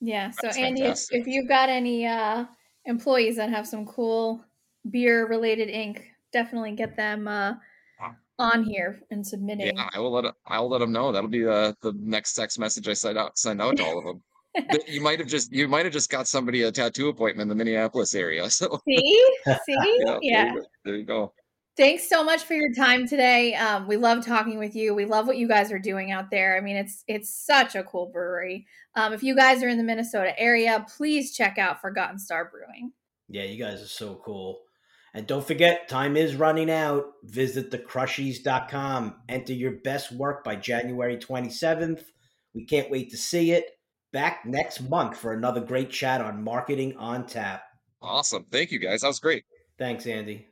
yeah 0.00 0.30
so 0.30 0.38
That's 0.42 0.58
andy 0.58 0.82
if, 0.82 0.98
if, 1.10 1.26
you've 1.26 1.48
got 1.48 1.68
any 1.68 2.06
uh, 2.06 2.44
employees 2.84 3.36
that 3.36 3.50
have 3.50 3.66
some 3.66 3.86
cool 3.86 4.44
beer 4.90 5.26
related 5.26 5.68
ink 5.68 6.04
definitely 6.32 6.72
get 6.72 6.96
them 6.96 7.26
uh, 7.26 7.54
on 8.38 8.62
here 8.62 9.00
and 9.10 9.26
submitting. 9.26 9.66
Yeah, 9.76 9.88
I 9.92 9.98
will 9.98 10.12
let 10.12 10.32
I'll 10.46 10.68
let 10.68 10.78
them 10.78 10.92
know. 10.92 11.12
That'll 11.12 11.28
be 11.28 11.46
uh, 11.46 11.72
the 11.82 11.92
next 11.98 12.34
text 12.34 12.58
message 12.58 12.88
I 12.88 12.92
send 12.92 13.18
out 13.18 13.38
send 13.38 13.60
out 13.60 13.76
to 13.76 13.84
all 13.84 13.98
of 13.98 14.04
them. 14.04 14.22
You 14.86 15.00
might 15.00 15.18
have 15.18 15.28
just 15.28 15.52
you 15.52 15.68
might 15.68 15.84
have 15.84 15.92
just 15.92 16.10
got 16.10 16.28
somebody 16.28 16.62
a 16.62 16.72
tattoo 16.72 17.08
appointment 17.08 17.42
in 17.42 17.48
the 17.48 17.54
Minneapolis 17.54 18.14
area. 18.14 18.48
So 18.50 18.80
see, 18.88 19.26
see, 19.46 20.00
yeah. 20.04 20.18
yeah. 20.22 20.44
There, 20.44 20.54
you 20.54 20.66
there, 20.84 20.96
you 20.96 21.04
go. 21.04 21.32
Thanks 21.76 22.08
so 22.08 22.24
much 22.24 22.42
for 22.42 22.54
your 22.54 22.74
time 22.74 23.06
today. 23.06 23.54
Um, 23.54 23.86
we 23.86 23.96
love 23.96 24.26
talking 24.26 24.58
with 24.58 24.74
you. 24.74 24.94
We 24.94 25.04
love 25.04 25.28
what 25.28 25.36
you 25.36 25.46
guys 25.46 25.70
are 25.70 25.78
doing 25.78 26.10
out 26.10 26.28
there. 26.30 26.56
I 26.56 26.60
mean, 26.60 26.76
it's 26.76 27.04
it's 27.06 27.32
such 27.32 27.76
a 27.76 27.84
cool 27.84 28.10
brewery. 28.12 28.66
Um, 28.96 29.12
if 29.12 29.22
you 29.22 29.36
guys 29.36 29.62
are 29.62 29.68
in 29.68 29.78
the 29.78 29.84
Minnesota 29.84 30.38
area, 30.38 30.84
please 30.96 31.36
check 31.36 31.56
out 31.56 31.80
Forgotten 31.80 32.18
Star 32.18 32.50
Brewing. 32.50 32.92
Yeah, 33.28 33.44
you 33.44 33.62
guys 33.62 33.80
are 33.80 33.86
so 33.86 34.20
cool. 34.24 34.60
And 35.14 35.26
don't 35.26 35.46
forget, 35.46 35.88
time 35.88 36.16
is 36.16 36.36
running 36.36 36.70
out. 36.70 37.06
Visit 37.22 37.70
thecrushies.com. 37.70 39.16
Enter 39.28 39.52
your 39.52 39.72
best 39.72 40.12
work 40.12 40.44
by 40.44 40.56
January 40.56 41.16
27th. 41.16 42.02
We 42.54 42.64
can't 42.64 42.90
wait 42.90 43.10
to 43.10 43.16
see 43.16 43.52
it. 43.52 43.77
Back 44.12 44.46
next 44.46 44.80
month 44.80 45.16
for 45.16 45.32
another 45.32 45.60
great 45.60 45.90
chat 45.90 46.20
on 46.20 46.42
marketing 46.42 46.96
on 46.96 47.26
tap. 47.26 47.62
Awesome. 48.00 48.46
Thank 48.50 48.70
you 48.70 48.78
guys. 48.78 49.02
That 49.02 49.08
was 49.08 49.20
great. 49.20 49.44
Thanks, 49.78 50.06
Andy. 50.06 50.46